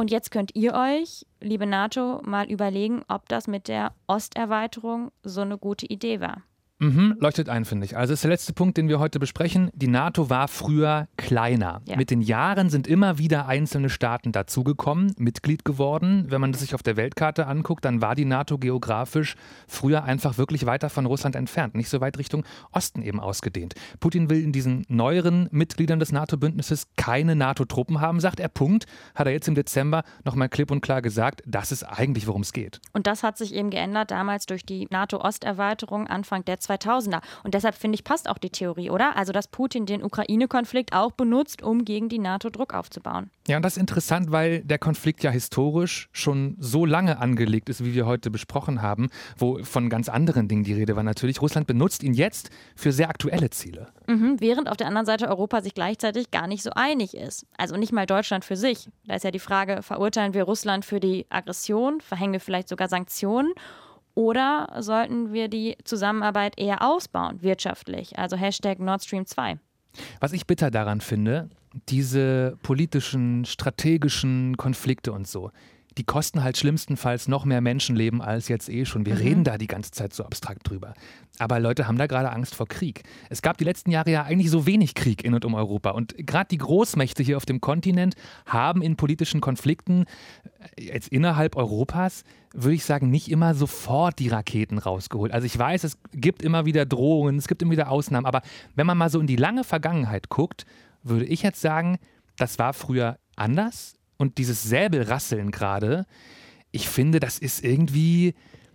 und 0.00 0.12
jetzt 0.12 0.30
könnt 0.30 0.54
ihr 0.54 0.74
euch, 0.74 1.26
liebe 1.40 1.66
NATO, 1.66 2.22
mal 2.24 2.48
überlegen, 2.48 3.02
ob 3.08 3.28
das 3.28 3.48
mit 3.48 3.66
der 3.66 3.92
Osterweiterung 4.06 5.10
so 5.24 5.40
eine 5.40 5.58
gute 5.58 5.86
Idee 5.86 6.20
war. 6.20 6.42
Mhm, 6.80 7.16
leuchtet 7.18 7.48
ein, 7.48 7.64
finde 7.64 7.86
ich. 7.86 7.96
Also 7.96 8.12
ist 8.12 8.22
der 8.22 8.30
letzte 8.30 8.52
Punkt, 8.52 8.76
den 8.76 8.88
wir 8.88 9.00
heute 9.00 9.18
besprechen. 9.18 9.70
Die 9.74 9.88
NATO 9.88 10.30
war 10.30 10.46
früher 10.46 11.08
kleiner. 11.16 11.82
Ja. 11.86 11.96
Mit 11.96 12.10
den 12.10 12.20
Jahren 12.20 12.70
sind 12.70 12.86
immer 12.86 13.18
wieder 13.18 13.48
einzelne 13.48 13.90
Staaten 13.90 14.30
dazugekommen, 14.30 15.12
Mitglied 15.18 15.64
geworden. 15.64 16.26
Wenn 16.28 16.40
man 16.40 16.52
das 16.52 16.60
sich 16.60 16.74
auf 16.74 16.84
der 16.84 16.96
Weltkarte 16.96 17.48
anguckt, 17.48 17.84
dann 17.84 18.00
war 18.00 18.14
die 18.14 18.24
NATO 18.24 18.58
geografisch 18.58 19.34
früher 19.66 20.04
einfach 20.04 20.38
wirklich 20.38 20.66
weiter 20.66 20.88
von 20.88 21.06
Russland 21.06 21.34
entfernt, 21.34 21.74
nicht 21.74 21.88
so 21.88 22.00
weit 22.00 22.16
Richtung 22.16 22.44
Osten 22.70 23.02
eben 23.02 23.18
ausgedehnt. 23.18 23.74
Putin 23.98 24.30
will 24.30 24.42
in 24.42 24.52
diesen 24.52 24.84
neueren 24.88 25.48
Mitgliedern 25.50 25.98
des 25.98 26.12
NATO-Bündnisses 26.12 26.86
keine 26.96 27.34
NATO-Truppen 27.34 28.00
haben, 28.00 28.20
sagt 28.20 28.38
er. 28.38 28.48
Punkt. 28.48 28.86
Hat 29.14 29.26
er 29.26 29.32
jetzt 29.32 29.48
im 29.48 29.54
Dezember 29.54 30.04
nochmal 30.24 30.48
klipp 30.48 30.70
und 30.70 30.80
klar 30.80 31.02
gesagt. 31.02 31.42
Das 31.44 31.72
ist 31.72 31.82
eigentlich, 31.82 32.26
worum 32.28 32.42
es 32.42 32.52
geht. 32.52 32.80
Und 32.92 33.06
das 33.06 33.22
hat 33.24 33.36
sich 33.36 33.52
eben 33.52 33.70
geändert 33.70 34.10
damals 34.10 34.46
durch 34.46 34.64
die 34.64 34.86
NATO-Osterweiterung 34.90 36.06
Anfang 36.06 36.44
der 36.44 36.60
2000er. 36.68 37.20
Und 37.44 37.54
deshalb 37.54 37.74
finde 37.74 37.96
ich, 37.96 38.04
passt 38.04 38.28
auch 38.28 38.38
die 38.38 38.50
Theorie, 38.50 38.90
oder? 38.90 39.16
Also, 39.16 39.32
dass 39.32 39.48
Putin 39.48 39.86
den 39.86 40.02
Ukraine-Konflikt 40.02 40.92
auch 40.92 41.12
benutzt, 41.12 41.62
um 41.62 41.84
gegen 41.84 42.08
die 42.08 42.18
NATO 42.18 42.50
Druck 42.50 42.74
aufzubauen. 42.74 43.30
Ja, 43.46 43.56
und 43.56 43.62
das 43.62 43.76
ist 43.76 43.80
interessant, 43.80 44.30
weil 44.30 44.62
der 44.62 44.78
Konflikt 44.78 45.22
ja 45.22 45.30
historisch 45.30 46.08
schon 46.12 46.56
so 46.58 46.84
lange 46.84 47.18
angelegt 47.18 47.68
ist, 47.68 47.84
wie 47.84 47.94
wir 47.94 48.06
heute 48.06 48.30
besprochen 48.30 48.82
haben, 48.82 49.08
wo 49.36 49.62
von 49.64 49.88
ganz 49.88 50.08
anderen 50.08 50.48
Dingen 50.48 50.64
die 50.64 50.74
Rede 50.74 50.96
war 50.96 51.02
natürlich. 51.02 51.40
Russland 51.40 51.66
benutzt 51.66 52.02
ihn 52.02 52.12
jetzt 52.12 52.50
für 52.76 52.92
sehr 52.92 53.08
aktuelle 53.08 53.50
Ziele. 53.50 53.88
Mhm, 54.06 54.36
während 54.38 54.68
auf 54.68 54.76
der 54.76 54.86
anderen 54.86 55.06
Seite 55.06 55.28
Europa 55.28 55.62
sich 55.62 55.74
gleichzeitig 55.74 56.30
gar 56.30 56.46
nicht 56.46 56.62
so 56.62 56.70
einig 56.74 57.14
ist. 57.16 57.46
Also 57.56 57.76
nicht 57.76 57.92
mal 57.92 58.06
Deutschland 58.06 58.44
für 58.44 58.56
sich. 58.56 58.88
Da 59.06 59.14
ist 59.14 59.24
ja 59.24 59.30
die 59.30 59.38
Frage, 59.38 59.82
verurteilen 59.82 60.34
wir 60.34 60.44
Russland 60.44 60.84
für 60.84 61.00
die 61.00 61.26
Aggression, 61.30 62.00
verhängen 62.00 62.32
wir 62.32 62.40
vielleicht 62.40 62.68
sogar 62.68 62.88
Sanktionen 62.88 63.52
oder 64.18 64.66
sollten 64.80 65.32
wir 65.32 65.46
die 65.46 65.76
Zusammenarbeit 65.84 66.58
eher 66.58 66.82
ausbauen, 66.82 67.40
wirtschaftlich? 67.40 68.18
Also 68.18 68.36
Hashtag 68.36 68.80
Nord 68.80 69.04
Stream 69.04 69.24
2. 69.24 69.60
Was 70.18 70.32
ich 70.32 70.44
bitter 70.44 70.72
daran 70.72 71.00
finde, 71.00 71.48
diese 71.88 72.58
politischen, 72.64 73.44
strategischen 73.44 74.56
Konflikte 74.56 75.12
und 75.12 75.28
so, 75.28 75.52
die 75.98 76.04
kosten 76.04 76.44
halt 76.44 76.56
schlimmstenfalls 76.56 77.26
noch 77.26 77.44
mehr 77.44 77.60
Menschenleben 77.60 78.22
als 78.22 78.48
jetzt 78.48 78.68
eh 78.68 78.84
schon. 78.84 79.04
Wir 79.04 79.14
mhm. 79.14 79.20
reden 79.20 79.44
da 79.44 79.58
die 79.58 79.66
ganze 79.66 79.90
Zeit 79.90 80.14
so 80.14 80.24
abstrakt 80.24 80.68
drüber. 80.68 80.94
Aber 81.38 81.58
Leute 81.58 81.88
haben 81.88 81.98
da 81.98 82.06
gerade 82.06 82.30
Angst 82.30 82.54
vor 82.54 82.66
Krieg. 82.66 83.02
Es 83.30 83.42
gab 83.42 83.58
die 83.58 83.64
letzten 83.64 83.90
Jahre 83.90 84.10
ja 84.10 84.22
eigentlich 84.22 84.50
so 84.50 84.64
wenig 84.64 84.94
Krieg 84.94 85.24
in 85.24 85.34
und 85.34 85.44
um 85.44 85.54
Europa. 85.54 85.90
Und 85.90 86.14
gerade 86.16 86.48
die 86.48 86.58
Großmächte 86.58 87.22
hier 87.22 87.36
auf 87.36 87.46
dem 87.46 87.60
Kontinent 87.60 88.14
haben 88.46 88.80
in 88.80 88.96
politischen 88.96 89.40
Konflikten 89.40 90.04
äh, 90.76 90.84
jetzt 90.84 91.08
innerhalb 91.08 91.56
Europas, 91.56 92.22
würde 92.54 92.74
ich 92.74 92.84
sagen, 92.84 93.10
nicht 93.10 93.30
immer 93.30 93.54
sofort 93.54 94.18
die 94.20 94.28
Raketen 94.28 94.78
rausgeholt. 94.78 95.32
Also 95.32 95.46
ich 95.46 95.58
weiß, 95.58 95.84
es 95.84 95.98
gibt 96.12 96.42
immer 96.42 96.64
wieder 96.64 96.86
Drohungen, 96.86 97.36
es 97.36 97.48
gibt 97.48 97.60
immer 97.60 97.72
wieder 97.72 97.90
Ausnahmen. 97.90 98.26
Aber 98.26 98.42
wenn 98.76 98.86
man 98.86 98.96
mal 98.96 99.10
so 99.10 99.18
in 99.18 99.26
die 99.26 99.36
lange 99.36 99.64
Vergangenheit 99.64 100.28
guckt, 100.28 100.64
würde 101.02 101.24
ich 101.24 101.42
jetzt 101.42 101.60
sagen, 101.60 101.98
das 102.36 102.58
war 102.58 102.72
früher 102.72 103.18
anders 103.36 103.97
und 104.18 104.38
dieses 104.38 104.62
Säbelrasseln 104.62 105.50
gerade, 105.50 106.06
ich 106.70 106.88
finde, 106.88 107.20
das 107.20 107.38
ist 107.38 107.64
irgendwie, 107.64 108.34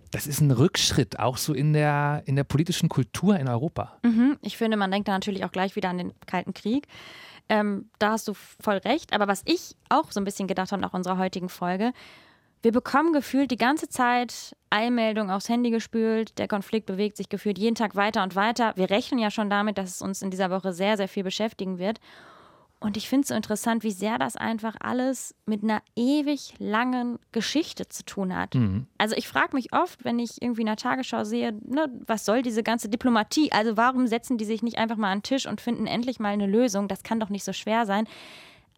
das 0.09 0.25
ist 0.25 0.41
ein 0.41 0.51
Rückschritt, 0.51 1.19
auch 1.19 1.37
so 1.37 1.53
in 1.53 1.73
der, 1.73 2.23
in 2.25 2.35
der 2.35 2.43
politischen 2.43 2.89
Kultur 2.89 3.37
in 3.37 3.47
Europa. 3.47 3.99
Mhm. 4.03 4.37
Ich 4.41 4.57
finde, 4.57 4.77
man 4.77 4.89
denkt 4.89 5.07
da 5.07 5.11
natürlich 5.11 5.45
auch 5.45 5.51
gleich 5.51 5.75
wieder 5.75 5.89
an 5.89 5.97
den 5.97 6.13
Kalten 6.25 6.53
Krieg. 6.53 6.87
Ähm, 7.49 7.89
da 7.99 8.11
hast 8.11 8.27
du 8.27 8.33
voll 8.33 8.77
recht. 8.77 9.13
Aber 9.13 9.27
was 9.27 9.43
ich 9.45 9.75
auch 9.89 10.11
so 10.11 10.19
ein 10.19 10.23
bisschen 10.23 10.47
gedacht 10.47 10.71
habe 10.71 10.81
nach 10.81 10.93
unserer 10.93 11.17
heutigen 11.17 11.49
Folge, 11.49 11.91
wir 12.61 12.71
bekommen 12.71 13.11
gefühlt 13.11 13.51
die 13.51 13.57
ganze 13.57 13.89
Zeit 13.89 14.55
Eilmeldungen 14.69 15.29
aufs 15.29 15.49
Handy 15.49 15.69
gespült. 15.69 16.37
Der 16.39 16.47
Konflikt 16.47 16.85
bewegt 16.85 17.17
sich 17.17 17.27
gefühlt 17.27 17.57
jeden 17.57 17.75
Tag 17.75 17.97
weiter 17.97 18.23
und 18.23 18.37
weiter. 18.37 18.71
Wir 18.77 18.89
rechnen 18.89 19.19
ja 19.19 19.29
schon 19.29 19.49
damit, 19.49 19.77
dass 19.77 19.89
es 19.89 20.01
uns 20.01 20.21
in 20.21 20.31
dieser 20.31 20.49
Woche 20.49 20.71
sehr, 20.71 20.95
sehr 20.95 21.09
viel 21.09 21.23
beschäftigen 21.23 21.77
wird. 21.77 21.99
Und 22.83 22.97
ich 22.97 23.07
finde 23.07 23.21
es 23.21 23.29
so 23.29 23.33
interessant, 23.33 23.83
wie 23.83 23.91
sehr 23.91 24.17
das 24.17 24.35
einfach 24.35 24.75
alles 24.81 25.33
mit 25.45 25.63
einer 25.63 25.81
ewig 25.95 26.53
langen 26.59 27.17
Geschichte 27.31 27.87
zu 27.87 28.03
tun 28.03 28.35
hat. 28.35 28.55
Mhm. 28.55 28.87
Also 28.97 29.15
ich 29.15 29.29
frage 29.29 29.55
mich 29.55 29.71
oft, 29.71 30.03
wenn 30.03 30.19
ich 30.19 30.41
irgendwie 30.41 30.61
in 30.61 30.67
der 30.67 30.75
Tagesschau 30.75 31.23
sehe, 31.23 31.53
ne, 31.65 31.87
was 32.05 32.25
soll 32.25 32.41
diese 32.41 32.61
ganze 32.61 32.89
Diplomatie? 32.89 33.53
Also 33.53 33.77
warum 33.77 34.05
setzen 34.07 34.37
die 34.37 34.43
sich 34.43 34.63
nicht 34.63 34.77
einfach 34.77 34.97
mal 34.97 35.11
an 35.11 35.19
den 35.19 35.23
Tisch 35.23 35.47
und 35.47 35.61
finden 35.61 35.87
endlich 35.87 36.19
mal 36.19 36.33
eine 36.33 36.45
Lösung? 36.45 36.89
Das 36.89 37.03
kann 37.03 37.21
doch 37.21 37.29
nicht 37.29 37.45
so 37.45 37.53
schwer 37.53 37.85
sein. 37.85 38.05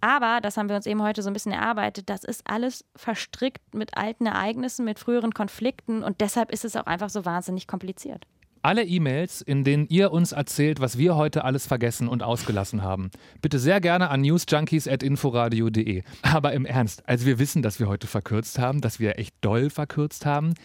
Aber, 0.02 0.39
das 0.39 0.56
haben 0.56 0.70
wir 0.70 0.76
uns 0.76 0.86
eben 0.86 1.02
heute 1.02 1.24
so 1.24 1.32
ein 1.32 1.34
bisschen 1.34 1.54
erarbeitet, 1.54 2.10
das 2.10 2.24
ist 2.24 2.44
alles 2.48 2.86
verstrickt 2.96 3.74
mit 3.74 3.98
alten 3.98 4.28
Ereignissen, 4.28 4.86
mit 4.86 5.00
früheren 5.00 5.34
Konflikten 5.34 6.04
und 6.04 6.22
deshalb 6.22 6.52
ist 6.52 6.63
es 6.63 6.76
auch 6.76 6.86
einfach 6.86 7.10
so 7.10 7.26
wahnsinnig 7.26 7.65
kompliziert 7.65 8.28
alle 8.65 8.84
E-Mails, 8.84 9.41
in 9.41 9.63
denen 9.63 9.86
ihr 9.89 10.12
uns 10.12 10.32
erzählt, 10.32 10.80
was 10.80 10.97
wir 10.97 11.15
heute 11.15 11.43
alles 11.43 11.67
vergessen 11.67 12.08
und 12.08 12.23
ausgelassen 12.23 12.82
haben. 12.82 13.12
Bitte 13.39 13.60
sehr 13.60 13.80
gerne 13.80 14.10
an 14.10 14.21
newsjunkies.inforadio.de. 14.21 16.01
Aber 16.23 16.51
im 16.51 16.65
Ernst, 16.65 17.08
also 17.08 17.28
wir 17.28 17.38
wissen, 17.38 17.62
dass 17.62 17.80
wir 17.80 17.88
heute 17.88 18.08
verkürzt 18.08 18.58
haben, 18.58 18.82
dass 18.82 18.99
wir 18.99 19.19
echt 19.19 19.36
doll 19.41 19.69
verkürzt 19.69 20.25
haben. 20.25 20.56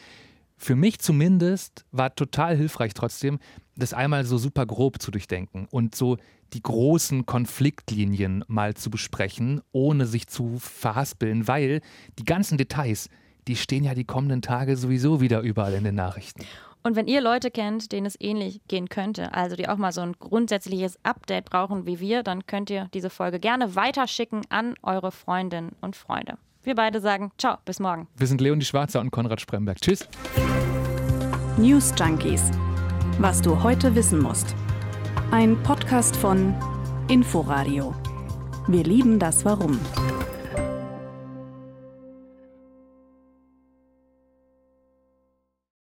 Für 0.57 0.77
mich 0.77 0.99
zumindest 0.99 1.85
war 1.93 2.15
total 2.15 2.57
hilfreich 2.57 2.95
trotzdem, 2.95 3.39
das 3.77 3.93
einmal 3.93 4.25
so 4.25 4.39
super 4.39 4.65
grob 4.65 5.03
zu 5.03 5.11
durchdenken 5.11 5.67
und 5.71 5.95
so 5.95 6.17
die 6.55 6.63
großen 6.63 7.27
Konfliktlinien 7.27 8.45
mal 8.49 8.73
zu 8.73 8.89
besprechen, 8.89 9.61
ohne 9.73 10.07
sich 10.07 10.27
zu 10.27 10.59
verhaspeln, 10.59 11.47
weil 11.49 11.83
die 12.19 12.25
ganzen 12.25 12.57
Details, 12.57 13.11
die 13.51 13.57
stehen 13.57 13.83
ja 13.83 13.95
die 13.95 14.05
kommenden 14.05 14.43
Tage 14.43 14.77
sowieso 14.77 15.21
wieder 15.21 15.41
überall 15.41 15.75
in 15.75 15.83
den 15.83 15.97
Nachrichten. 15.97 16.45
Und 16.85 16.95
wenn 16.95 17.09
ihr 17.09 17.21
Leute 17.21 17.51
kennt, 17.51 17.91
denen 17.91 18.07
es 18.07 18.17
ähnlich 18.21 18.61
gehen 18.69 18.89
könnte, 18.89 19.35
also 19.35 19.57
die 19.57 19.69
auch 19.69 19.77
mal 19.77 19.91
so 19.91 20.03
ein 20.03 20.15
grundsätzliches 20.21 20.99
Update 21.03 21.47
brauchen 21.47 21.85
wie 21.85 21.99
wir, 21.99 22.23
dann 22.23 22.47
könnt 22.47 22.71
ihr 22.71 22.89
diese 22.95 23.11
Folge 23.11 23.41
gerne 23.41 23.75
weiterschicken 23.75 24.43
an 24.51 24.75
eure 24.85 25.11
Freundinnen 25.11 25.73
und 25.81 25.97
Freunde. 25.97 26.39
Wir 26.63 26.77
beide 26.77 27.01
sagen 27.01 27.33
Ciao, 27.39 27.57
bis 27.65 27.81
morgen. 27.81 28.07
Wir 28.17 28.29
sind 28.29 28.41
Leonie 28.41 28.65
Schwarzer 28.65 29.01
und 29.01 29.11
Konrad 29.11 29.41
Spremberg. 29.41 29.81
Tschüss. 29.81 30.09
News 31.59 31.93
Junkies. 31.99 32.53
Was 33.19 33.43
du 33.43 33.61
heute 33.61 33.97
wissen 33.97 34.21
musst. 34.21 34.55
Ein 35.33 35.61
Podcast 35.65 36.15
von 36.15 36.55
Inforadio. 37.09 37.97
Wir 38.69 38.85
lieben 38.85 39.19
das 39.19 39.45
Warum. 39.45 39.81